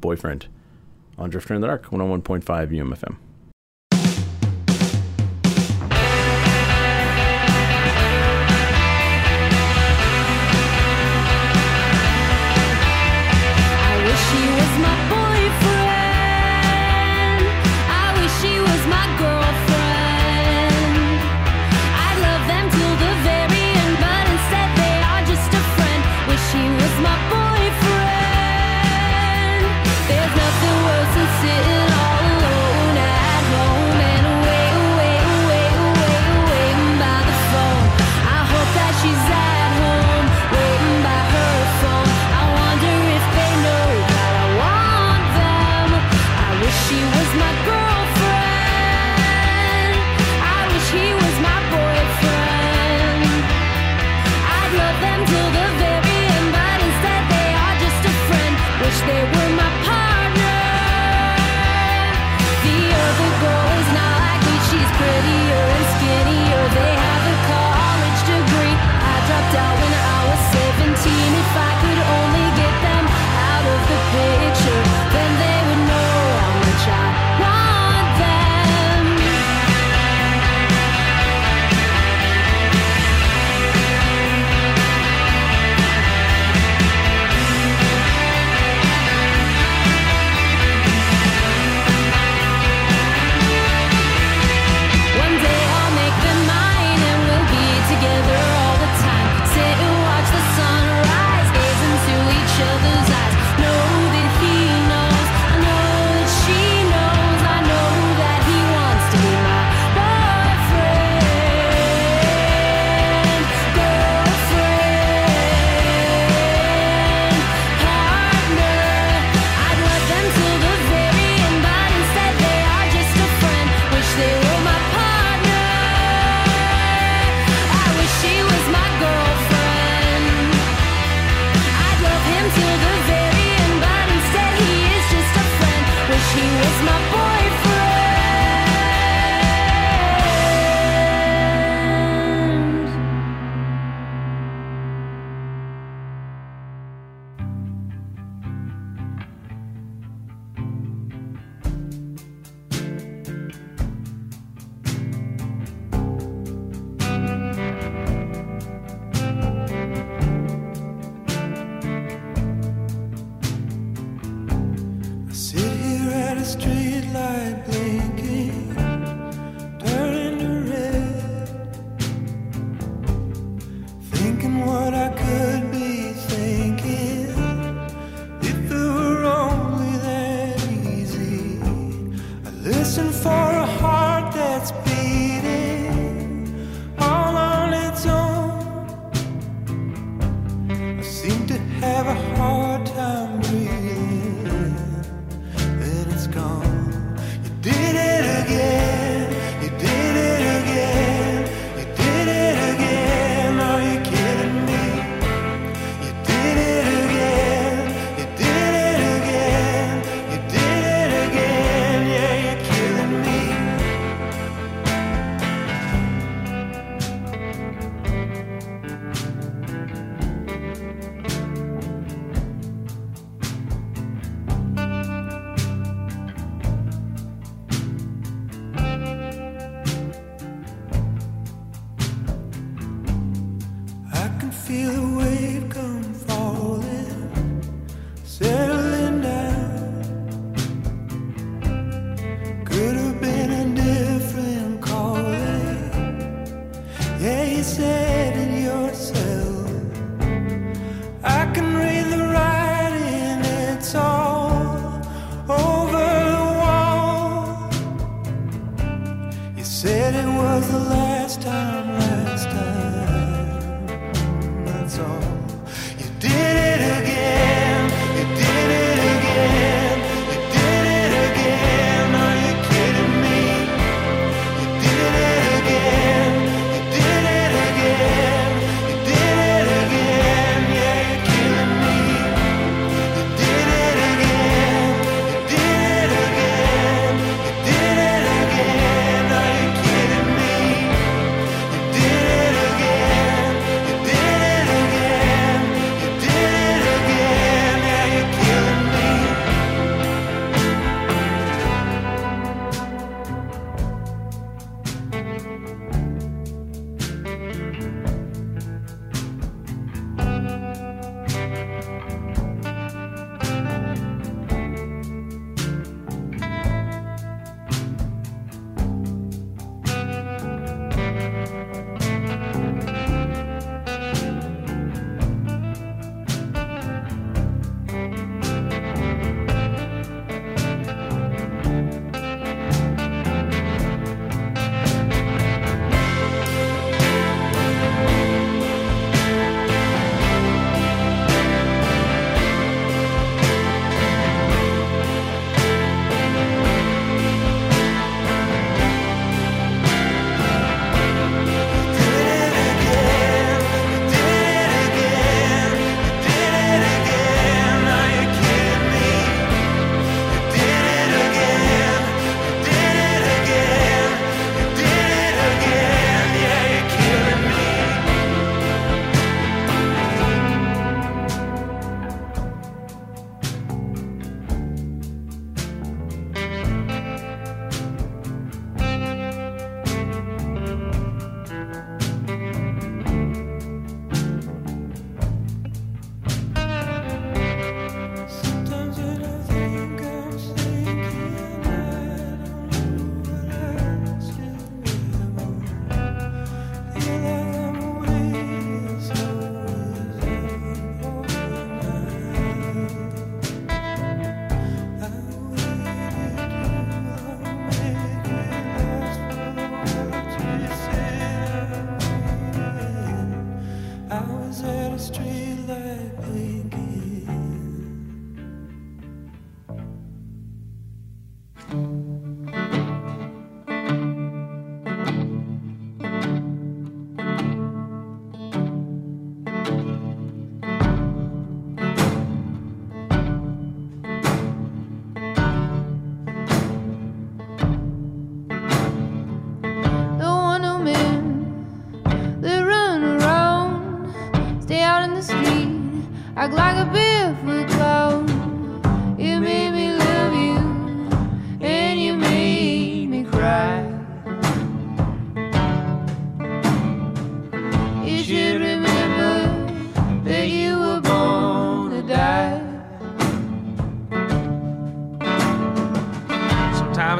Boyfriend 0.00 0.46
on 1.18 1.30
Drifter 1.30 1.54
in 1.54 1.60
the 1.60 1.66
Dark, 1.66 1.86
101.5 1.86 2.44
UMFM. 2.44 3.16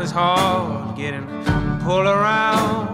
It's 0.03 0.13
hard, 0.13 0.97
getting 0.97 1.27
pulled 1.81 2.07
around. 2.07 2.89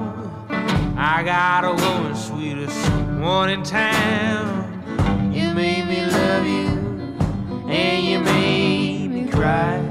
I 0.98 1.22
got 1.22 1.64
a 1.64 1.70
woman, 1.70 2.16
sweetest 2.16 2.76
one 3.20 3.48
in 3.48 3.62
town. 3.62 5.32
You 5.32 5.54
made 5.54 5.86
me 5.86 6.04
love 6.04 6.44
you, 6.44 7.68
and 7.68 8.04
you 8.04 8.18
made 8.18 9.08
me 9.12 9.28
cry. 9.30 9.85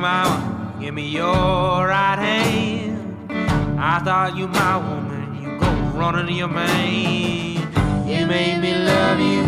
mama, 0.00 0.78
give 0.80 0.94
me 0.94 1.08
your 1.08 1.86
right 1.86 2.18
hand. 2.18 3.30
I 3.78 3.98
thought 3.98 4.34
you 4.34 4.48
my 4.48 4.76
woman, 4.78 5.42
you 5.42 5.58
go 5.58 5.70
running 5.98 6.26
to 6.26 6.32
your 6.32 6.48
man. 6.48 8.08
You 8.08 8.26
made 8.26 8.60
me 8.60 8.74
love 8.74 9.20
you, 9.20 9.44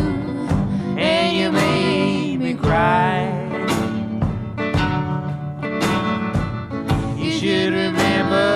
and 0.98 1.36
you 1.36 1.50
made 1.50 2.36
me 2.36 2.55
cry. 2.55 3.32
You 7.18 7.30
should 7.32 7.72
remember 7.72 8.50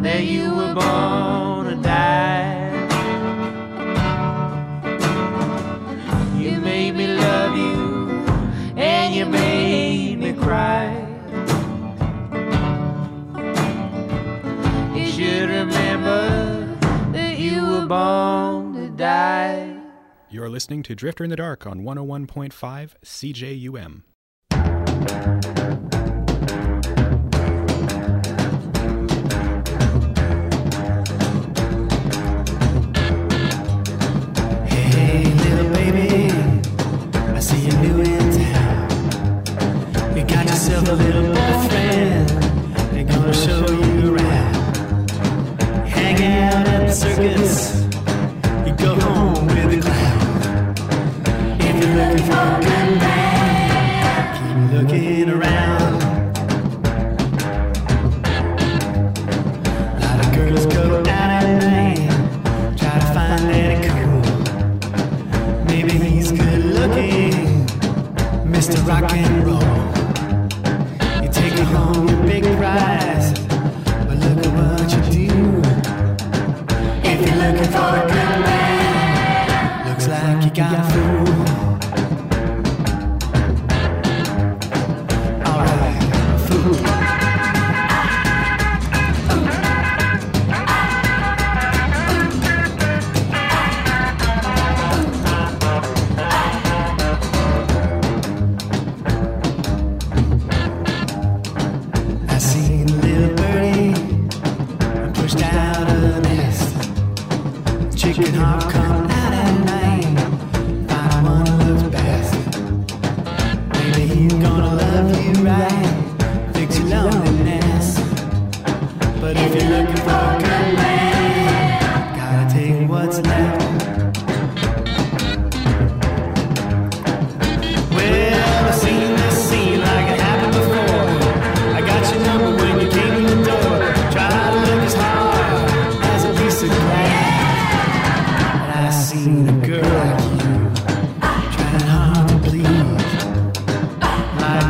that 0.00 0.24
you 0.24 0.54
were 0.54 0.74
born 0.74 1.66
to 1.66 1.76
die. 1.82 2.70
You 6.38 6.58
made 6.60 6.96
me 6.96 7.06
love 7.08 7.54
you, 7.56 7.78
and 8.76 9.14
you 9.14 9.26
made 9.26 10.18
me 10.18 10.32
cry. 10.32 10.79
You're 20.40 20.48
listening 20.48 20.82
to 20.84 20.94
Drifter 20.94 21.22
in 21.22 21.28
the 21.28 21.36
Dark 21.36 21.66
on 21.66 21.82
101.5 21.82 22.94
CJUM. 24.50 25.89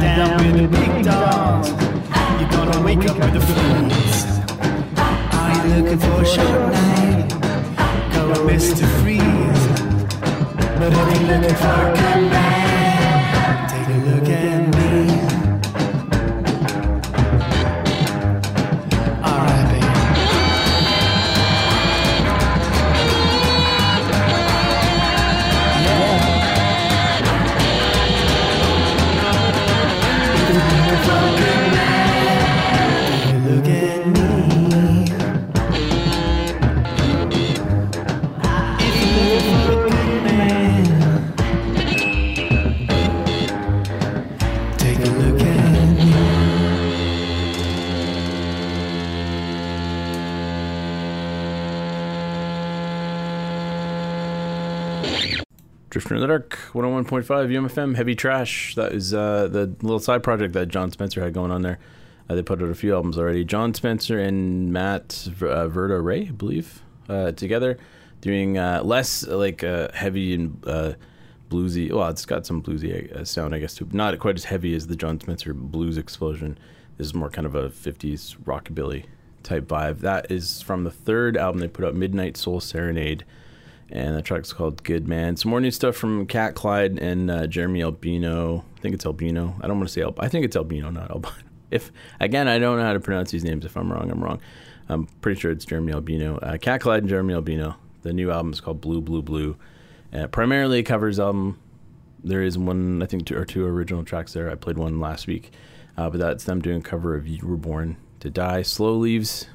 down 0.00 0.36
with 0.38 0.56
the 0.56 0.68
big 0.68 1.04
dogs. 1.04 1.68
You're 2.40 2.50
gonna 2.50 2.82
wake 2.82 3.08
up 3.08 3.18
with 3.18 3.34
the 3.34 3.40
fleas. 3.40 4.40
Are 5.36 5.68
you 5.68 5.74
looking 5.74 5.98
for 5.98 6.22
a 6.22 6.26
short 6.26 6.72
night? 6.72 7.28
Go 8.14 8.32
Mr. 8.46 8.86
Freeze. 9.00 9.64
But 10.78 10.92
if 10.92 11.20
you're 11.20 11.28
looking 11.28 11.56
for 11.56 11.80
a 11.92 12.29
in 56.20 56.28
the 56.28 56.38
Dark, 56.38 56.58
101.5 56.74 57.24
UMFM, 57.24 57.96
Heavy 57.96 58.14
Trash. 58.14 58.74
That 58.74 58.92
is 58.92 59.14
uh, 59.14 59.48
the 59.50 59.74
little 59.80 59.98
side 59.98 60.22
project 60.22 60.52
that 60.52 60.68
Jon 60.68 60.90
Spencer 60.90 61.22
had 61.22 61.32
going 61.32 61.50
on 61.50 61.62
there. 61.62 61.78
Uh, 62.28 62.34
they 62.34 62.42
put 62.42 62.62
out 62.62 62.68
a 62.68 62.74
few 62.74 62.94
albums 62.94 63.16
already. 63.16 63.42
Jon 63.42 63.72
Spencer 63.72 64.18
and 64.18 64.70
Matt 64.70 65.28
uh, 65.40 65.66
Verta-Ray, 65.68 66.28
I 66.28 66.30
believe, 66.32 66.82
uh, 67.08 67.32
together 67.32 67.78
doing 68.20 68.58
uh, 68.58 68.82
less 68.84 69.26
like 69.26 69.64
uh, 69.64 69.88
heavy 69.94 70.34
and 70.34 70.62
uh, 70.66 70.92
bluesy. 71.48 71.90
Well, 71.90 72.10
it's 72.10 72.26
got 72.26 72.44
some 72.44 72.62
bluesy 72.62 73.26
sound, 73.26 73.54
I 73.54 73.58
guess, 73.58 73.74
too. 73.74 73.88
Not 73.90 74.18
quite 74.18 74.36
as 74.36 74.44
heavy 74.44 74.74
as 74.74 74.88
the 74.88 74.96
Jon 74.96 75.18
Spencer 75.18 75.54
blues 75.54 75.96
explosion. 75.96 76.58
This 76.98 77.06
is 77.06 77.14
more 77.14 77.30
kind 77.30 77.46
of 77.46 77.54
a 77.54 77.70
50s 77.70 78.36
rockabilly 78.44 79.04
type 79.42 79.64
vibe. 79.66 80.00
That 80.00 80.30
is 80.30 80.60
from 80.60 80.84
the 80.84 80.90
third 80.90 81.38
album 81.38 81.60
they 81.60 81.68
put 81.68 81.86
out, 81.86 81.94
Midnight 81.94 82.36
Soul 82.36 82.60
Serenade. 82.60 83.24
And 83.92 84.16
the 84.16 84.22
track's 84.22 84.52
called 84.52 84.84
Good 84.84 85.08
Man. 85.08 85.36
Some 85.36 85.50
more 85.50 85.60
new 85.60 85.72
stuff 85.72 85.96
from 85.96 86.26
Cat 86.26 86.54
Clyde 86.54 86.98
and 87.00 87.30
uh, 87.30 87.46
Jeremy 87.48 87.82
Albino. 87.82 88.64
I 88.76 88.80
think 88.80 88.94
it's 88.94 89.04
Albino. 89.04 89.56
I 89.60 89.66
don't 89.66 89.78
want 89.78 89.88
to 89.88 89.92
say 89.92 90.02
Albino. 90.02 90.24
I 90.24 90.28
think 90.28 90.44
it's 90.44 90.56
Albino, 90.56 90.90
not 90.90 91.10
Albino. 91.10 91.34
If 91.70 91.92
again, 92.18 92.48
I 92.48 92.58
don't 92.58 92.78
know 92.78 92.84
how 92.84 92.94
to 92.94 92.98
pronounce 92.98 93.30
these 93.30 93.44
names. 93.44 93.64
If 93.64 93.76
I'm 93.76 93.92
wrong, 93.92 94.10
I'm 94.10 94.24
wrong. 94.24 94.40
I'm 94.88 95.06
pretty 95.20 95.40
sure 95.40 95.52
it's 95.52 95.64
Jeremy 95.64 95.92
Albino. 95.92 96.38
Uh, 96.38 96.58
Cat 96.58 96.80
Clyde 96.80 97.04
and 97.04 97.08
Jeremy 97.08 97.34
Albino. 97.34 97.76
The 98.02 98.12
new 98.12 98.32
album 98.32 98.52
is 98.52 98.60
called 98.60 98.80
Blue 98.80 99.00
Blue 99.00 99.22
Blue. 99.22 99.56
Uh, 100.12 100.26
primarily 100.26 100.82
covers 100.82 101.20
album. 101.20 101.60
There 102.24 102.42
is 102.42 102.58
one, 102.58 103.02
I 103.02 103.06
think, 103.06 103.24
two 103.26 103.36
or 103.36 103.44
two 103.44 103.64
original 103.64 104.02
tracks 104.02 104.32
there. 104.32 104.50
I 104.50 104.56
played 104.56 104.78
one 104.78 104.98
last 104.98 105.28
week, 105.28 105.52
uh, 105.96 106.10
but 106.10 106.18
that's 106.18 106.42
them 106.42 106.60
doing 106.60 106.78
a 106.78 106.82
cover 106.82 107.14
of 107.14 107.28
"You 107.28 107.46
Were 107.46 107.56
Born 107.56 107.96
to 108.18 108.30
Die." 108.30 108.62
Slow 108.62 108.96
Leaves, 108.96 109.46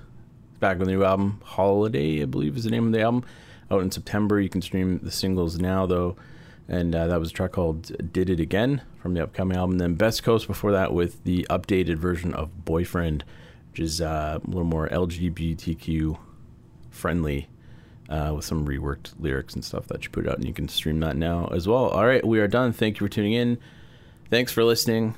back 0.62 0.80
with 0.80 0.88
the 0.88 0.94
new 0.94 1.04
album. 1.04 1.42
Holiday, 1.44 2.22
I 2.22 2.26
believe, 2.26 2.56
is 2.56 2.64
the 2.64 2.72
name 2.72 2.88
of 2.88 2.94
the 2.94 3.02
album. 3.02 3.26
Out 3.72 3.82
in 3.82 3.92
September. 3.92 4.40
You 4.40 4.50
can 4.50 4.62
stream 4.62 5.00
the 5.02 5.12
singles 5.12 5.58
now, 5.60 5.86
though. 5.86 6.16
And 6.68 6.96
uh, 6.96 7.08
that 7.08 7.20
was 7.20 7.30
a 7.30 7.34
track 7.34 7.52
called 7.52 7.92
Did 8.12 8.30
It 8.30 8.40
Again 8.40 8.82
from 9.00 9.14
the 9.14 9.24
upcoming 9.24 9.58
album. 9.58 9.78
Then 9.78 9.96
Best 9.96 10.24
Coast 10.24 10.48
before 10.48 10.72
that 10.72 10.94
with 10.94 11.24
the 11.24 11.46
updated 11.50 11.98
version 11.98 12.34
of 12.34 12.66
Boyfriend, 12.66 13.24
which 13.72 13.80
is 13.80 14.02
uh, 14.02 14.40
a 14.44 14.48
little 14.48 14.64
more 14.64 14.90
LGBTQ 14.90 16.18
friendly 16.90 17.48
uh, 18.10 18.34
with 18.36 18.46
some 18.46 18.68
reworked 18.68 19.14
lyrics 19.20 19.54
and 19.54 19.64
stuff 19.64 19.88
that 19.88 20.04
you 20.04 20.10
put 20.10 20.28
out. 20.28 20.38
And 20.38 20.46
you 20.46 20.54
can 20.54 20.68
stream 20.68 21.00
that 21.02 21.16
now 21.16 21.48
as 21.48 21.68
well. 21.68 21.90
All 21.90 22.06
right, 22.06 22.26
we 22.26 22.40
are 22.40 22.48
done. 22.48 22.74
Thank 22.74 23.00
you 23.00 23.06
for 23.06 23.12
tuning 23.12 23.34
in. 23.34 23.60
Thanks 24.30 24.52
for 24.52 24.64
listening. 24.64 25.16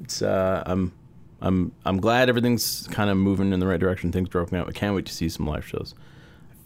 It's 0.00 0.22
uh, 0.22 0.62
I'm 0.66 0.92
I'm 1.40 1.72
I'm 1.84 2.00
glad 2.00 2.28
everything's 2.28 2.86
kind 2.90 3.10
of 3.10 3.16
moving 3.16 3.52
in 3.52 3.60
the 3.60 3.66
right 3.66 3.80
direction. 3.80 4.12
Things 4.12 4.28
broken 4.28 4.56
out. 4.56 4.68
I 4.68 4.72
can't 4.72 4.94
wait 4.94 5.06
to 5.06 5.12
see 5.12 5.28
some 5.28 5.46
live 5.46 5.66
shows. 5.66 5.94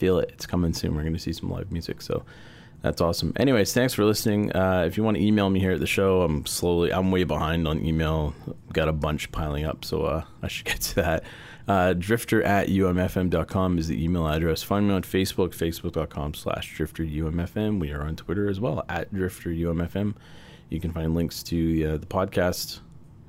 Feel 0.01 0.19
it. 0.19 0.31
It's 0.33 0.47
coming 0.47 0.73
soon. 0.73 0.95
We're 0.95 1.03
going 1.03 1.13
to 1.13 1.19
see 1.19 1.35
some 1.35 1.51
live 1.51 1.71
music. 1.71 2.01
So 2.01 2.25
that's 2.81 3.03
awesome. 3.03 3.35
Anyways, 3.37 3.75
thanks 3.75 3.93
for 3.93 4.07
listening. 4.07 4.51
Uh, 4.57 4.85
if 4.87 4.97
you 4.97 5.05
want 5.05 5.19
to 5.19 5.23
email 5.23 5.51
me 5.51 5.61
here 5.61 5.73
at 5.73 5.81
the 5.81 5.87
show, 5.87 6.23
I'm 6.23 6.47
slowly, 6.47 6.91
I'm 6.91 7.11
way 7.11 7.25
behind 7.25 7.69
on 7.69 7.85
email. 7.85 8.33
Got 8.73 8.89
a 8.89 8.93
bunch 8.93 9.31
piling 9.31 9.67
up, 9.67 9.85
so 9.85 10.05
uh, 10.05 10.25
I 10.43 10.49
should 10.49 10.65
get 10.73 10.81
to 10.81 10.95
that. 10.97 11.25
Uh, 11.69 11.93
drifter 11.93 12.43
at 12.43 12.69
umfm.com 12.69 13.79
is 13.79 13.89
the 13.89 14.03
email 14.03 14.27
address. 14.27 14.63
Find 14.63 14.89
me 14.89 14.95
on 14.95 15.03
Facebook, 15.03 15.51
facebook.com 15.51 16.33
slash 16.33 16.75
drifterumfm. 16.77 17.79
We 17.79 17.93
are 17.93 18.03
on 18.03 18.17
Twitter 18.17 18.49
as 18.49 18.59
well, 18.59 18.87
at 18.89 19.13
drifterumfm. 19.13 20.15
You 20.71 20.81
can 20.81 20.93
find 20.93 21.15
links 21.15 21.43
to 21.45 21.85
uh, 21.85 21.97
the 21.99 22.07
podcast. 22.07 22.81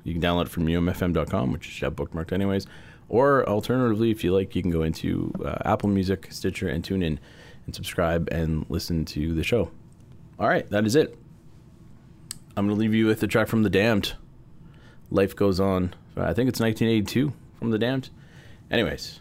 You 0.04 0.14
can 0.14 0.22
download 0.22 0.46
it 0.46 0.48
from 0.48 0.66
umfm.com, 0.66 1.52
which 1.52 1.80
have 1.80 1.94
bookmarked 1.94 2.32
anyways. 2.32 2.66
Or 3.12 3.46
alternatively, 3.46 4.10
if 4.10 4.24
you 4.24 4.32
like, 4.32 4.56
you 4.56 4.62
can 4.62 4.70
go 4.70 4.82
into 4.82 5.34
uh, 5.44 5.58
Apple 5.66 5.90
Music, 5.90 6.28
Stitcher, 6.30 6.66
and 6.66 6.82
TuneIn 6.82 7.18
and 7.66 7.74
subscribe 7.74 8.26
and 8.32 8.64
listen 8.70 9.04
to 9.04 9.34
the 9.34 9.44
show. 9.44 9.70
All 10.40 10.48
right, 10.48 10.68
that 10.70 10.86
is 10.86 10.96
it. 10.96 11.18
I'm 12.56 12.66
going 12.66 12.74
to 12.74 12.80
leave 12.80 12.94
you 12.94 13.04
with 13.04 13.20
the 13.20 13.26
track 13.26 13.48
from 13.48 13.64
The 13.64 13.70
Damned. 13.70 14.14
Life 15.10 15.36
Goes 15.36 15.60
On. 15.60 15.94
I 16.16 16.32
think 16.32 16.48
it's 16.48 16.58
1982 16.58 17.34
from 17.58 17.70
The 17.70 17.78
Damned. 17.78 18.08
Anyways, 18.70 19.20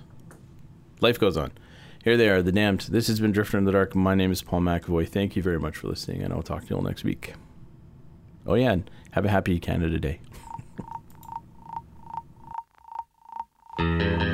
life 1.01 1.19
goes 1.19 1.35
on. 1.35 1.51
Here 2.01 2.15
they 2.15 2.29
are, 2.29 2.41
The 2.41 2.53
Damned. 2.53 2.87
This 2.91 3.07
has 3.07 3.19
been 3.19 3.33
Drifter 3.33 3.57
in 3.57 3.65
the 3.65 3.73
Dark. 3.73 3.93
My 3.93 4.15
name 4.15 4.31
is 4.31 4.41
Paul 4.41 4.61
McAvoy. 4.61 5.09
Thank 5.09 5.35
you 5.35 5.43
very 5.43 5.59
much 5.59 5.75
for 5.75 5.89
listening, 5.89 6.21
and 6.21 6.33
I'll 6.33 6.41
talk 6.41 6.61
to 6.61 6.69
you 6.69 6.77
all 6.77 6.81
next 6.81 7.03
week. 7.03 7.33
Oh, 8.47 8.53
yeah, 8.53 8.71
and 8.71 8.89
have 9.11 9.25
a 9.25 9.29
happy 9.29 9.59
Canada 9.59 9.99
Day. 9.99 10.21
Life 13.81 14.30